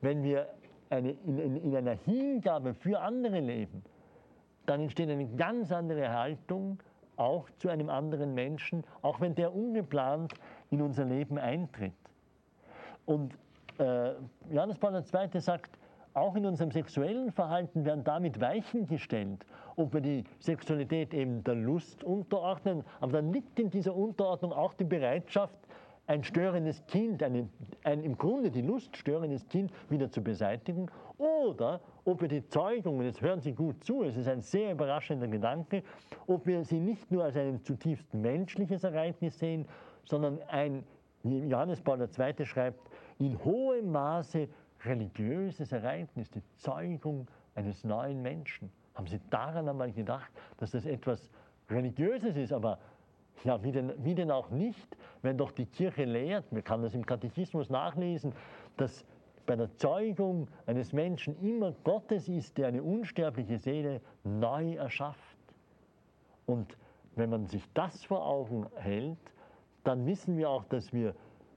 wenn 0.00 0.22
wir 0.22 0.48
eine, 0.88 1.10
in, 1.10 1.38
in, 1.38 1.56
in 1.56 1.76
einer 1.76 1.96
Hingabe 2.04 2.74
für 2.74 3.00
andere 3.00 3.40
leben, 3.40 3.82
dann 4.66 4.80
entsteht 4.82 5.08
eine 5.08 5.26
ganz 5.36 5.72
andere 5.72 6.12
Haltung 6.12 6.78
auch 7.20 7.48
zu 7.58 7.68
einem 7.68 7.90
anderen 7.90 8.34
Menschen, 8.34 8.82
auch 9.02 9.20
wenn 9.20 9.34
der 9.34 9.54
ungeplant 9.54 10.32
in 10.70 10.80
unser 10.80 11.04
Leben 11.04 11.38
eintritt. 11.38 11.92
Und 13.04 13.34
äh, 13.78 14.12
Johannes 14.50 14.78
Paul 14.78 14.94
II. 14.94 15.40
sagt, 15.40 15.78
auch 16.14 16.34
in 16.34 16.44
unserem 16.44 16.72
sexuellen 16.72 17.30
Verhalten 17.30 17.84
werden 17.84 18.02
damit 18.02 18.40
Weichen 18.40 18.86
gestellt, 18.86 19.46
ob 19.76 19.94
wir 19.94 20.00
die 20.00 20.24
Sexualität 20.40 21.14
eben 21.14 21.44
der 21.44 21.54
Lust 21.54 22.02
unterordnen, 22.02 22.84
aber 23.00 23.12
dann 23.12 23.32
liegt 23.32 23.58
in 23.60 23.70
dieser 23.70 23.94
Unterordnung 23.94 24.52
auch 24.52 24.74
die 24.74 24.84
Bereitschaft, 24.84 25.58
ein 26.06 26.24
störendes 26.24 26.84
Kind, 26.86 27.22
eine, 27.22 27.48
ein 27.84 28.02
im 28.02 28.18
Grunde 28.18 28.50
die 28.50 28.62
Lust 28.62 28.96
störendes 28.96 29.46
Kind 29.46 29.70
wieder 29.88 30.10
zu 30.10 30.20
beseitigen 30.20 30.90
oder 31.20 31.80
ob 32.04 32.22
wir 32.22 32.28
die 32.28 32.46
Zeugung, 32.48 32.98
und 32.98 33.04
jetzt 33.04 33.20
hören 33.20 33.40
Sie 33.40 33.52
gut 33.52 33.84
zu, 33.84 34.02
es 34.02 34.16
ist 34.16 34.26
ein 34.26 34.40
sehr 34.40 34.72
überraschender 34.72 35.28
Gedanke, 35.28 35.82
ob 36.26 36.46
wir 36.46 36.64
sie 36.64 36.80
nicht 36.80 37.10
nur 37.10 37.24
als 37.24 37.36
ein 37.36 37.62
zutiefst 37.62 38.12
menschliches 38.14 38.84
Ereignis 38.84 39.38
sehen, 39.38 39.66
sondern 40.04 40.40
ein, 40.48 40.82
wie 41.22 41.38
Johannes 41.40 41.80
Paul 41.82 42.00
II. 42.00 42.46
schreibt, 42.46 42.80
in 43.18 43.38
hohem 43.44 43.92
Maße 43.92 44.48
religiöses 44.84 45.72
Ereignis, 45.72 46.30
die 46.30 46.42
Zeugung 46.56 47.28
eines 47.54 47.84
neuen 47.84 48.22
Menschen. 48.22 48.72
Haben 48.94 49.06
Sie 49.06 49.20
daran 49.28 49.68
einmal 49.68 49.92
gedacht, 49.92 50.32
dass 50.56 50.70
das 50.70 50.86
etwas 50.86 51.30
Religiöses 51.68 52.36
ist, 52.36 52.52
aber 52.52 52.78
ja, 53.44 53.62
wie 53.62 53.72
denn, 53.72 53.92
wie 53.98 54.14
denn 54.14 54.30
auch 54.30 54.50
nicht, 54.50 54.96
wenn 55.22 55.36
doch 55.36 55.52
die 55.52 55.66
Kirche 55.66 56.04
lehrt, 56.04 56.50
man 56.52 56.64
kann 56.64 56.82
das 56.82 56.94
im 56.94 57.04
Katechismus 57.04 57.70
nachlesen, 57.70 58.32
dass 58.76 59.04
bei 59.50 59.56
der 59.56 59.76
Zeugung 59.78 60.46
eines 60.66 60.92
Menschen 60.92 61.36
immer 61.42 61.72
Gottes 61.82 62.28
ist, 62.28 62.56
der 62.56 62.68
eine 62.68 62.84
unsterbliche 62.84 63.58
Seele 63.58 64.00
neu 64.22 64.74
erschafft. 64.74 65.36
Und 66.46 66.76
wenn 67.16 67.30
man 67.30 67.46
sich 67.46 67.64
das 67.74 68.04
vor 68.04 68.24
Augen 68.24 68.68
hält, 68.76 69.18
dann 69.82 70.06
wissen 70.06 70.36
wir 70.36 70.50
auch, 70.50 70.62
dass 70.66 70.92
wir 70.92 71.16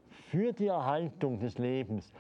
für 0.10 0.53
die 0.53 0.65
Erhaltung 0.65 1.38
des 1.38 1.60
Lebens 1.60 2.12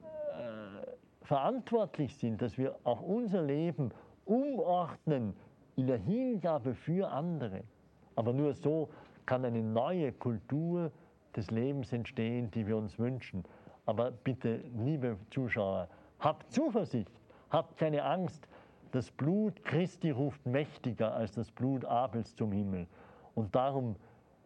äh, 0.00 1.26
verantwortlich 1.26 2.16
sind, 2.16 2.40
dass 2.40 2.56
wir 2.56 2.76
auch 2.84 3.02
unser 3.02 3.42
Leben 3.42 3.90
umordnen 4.24 5.34
in 5.76 5.86
der 5.86 5.98
Hingabe 5.98 6.72
für 6.72 7.10
andere. 7.10 7.64
Aber 8.16 8.32
nur 8.32 8.54
so 8.54 8.88
kann 9.26 9.44
eine 9.44 9.62
neue 9.62 10.12
Kultur 10.12 10.90
des 11.36 11.50
Lebens 11.50 11.92
entstehen, 11.92 12.50
die 12.52 12.66
wir 12.66 12.78
uns 12.78 12.98
wünschen. 12.98 13.44
Aber 13.90 14.12
bitte, 14.12 14.60
liebe 14.76 15.16
Zuschauer, 15.32 15.88
habt 16.20 16.52
Zuversicht, 16.52 17.10
habt 17.50 17.76
keine 17.76 18.04
Angst. 18.04 18.46
Das 18.92 19.10
Blut 19.10 19.64
Christi 19.64 20.12
ruft 20.12 20.46
mächtiger 20.46 21.12
als 21.12 21.32
das 21.32 21.50
Blut 21.50 21.84
Abels 21.84 22.36
zum 22.36 22.52
Himmel. 22.52 22.86
Und 23.34 23.52
darum 23.52 23.96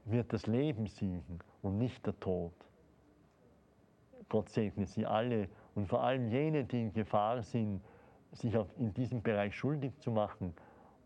wird 0.07 0.33
das 0.33 0.47
Leben 0.47 0.87
siegen 0.87 1.41
und 1.61 1.77
nicht 1.77 2.07
der 2.07 2.19
Tod. 2.21 2.55
Gott 4.31 4.49
segne 4.49 4.87
Sie 4.87 5.05
alle 5.05 5.51
und 5.75 5.89
vor 5.89 6.03
allem 6.03 6.29
jene, 6.29 6.65
die 6.65 6.81
in 6.81 6.95
Gefahr 6.95 7.43
sind, 7.43 7.83
sich 8.33 8.57
in 8.79 8.95
diesem 8.95 9.21
Bereich 9.21 9.55
schuldig 9.55 9.93
zu 9.99 10.11
machen. 10.11 10.55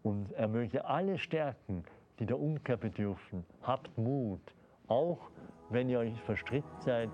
Und 0.04 0.30
er 0.34 0.46
möge 0.46 0.84
alle 0.84 1.18
stärken, 1.18 1.82
die 2.20 2.26
der 2.26 2.38
Umkehr 2.38 2.76
bedürfen. 2.76 3.44
Habt 3.62 3.98
Mut, 3.98 4.54
auch 4.86 5.28
wenn 5.70 5.88
ihr 5.88 5.98
euch 5.98 6.20
verstrickt 6.22 6.84
seid 6.84 7.10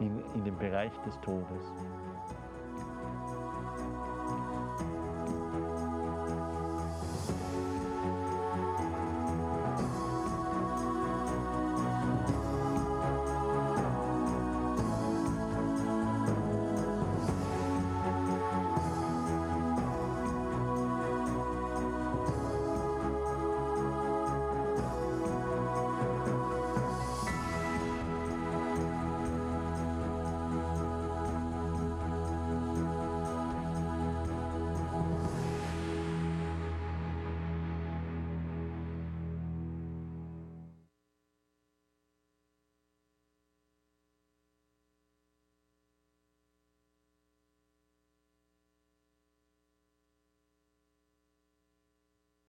in, 0.00 0.22
in 0.34 0.44
dem 0.44 0.56
Bereich 0.58 0.92
des 1.04 1.18
Todes. 1.20 1.72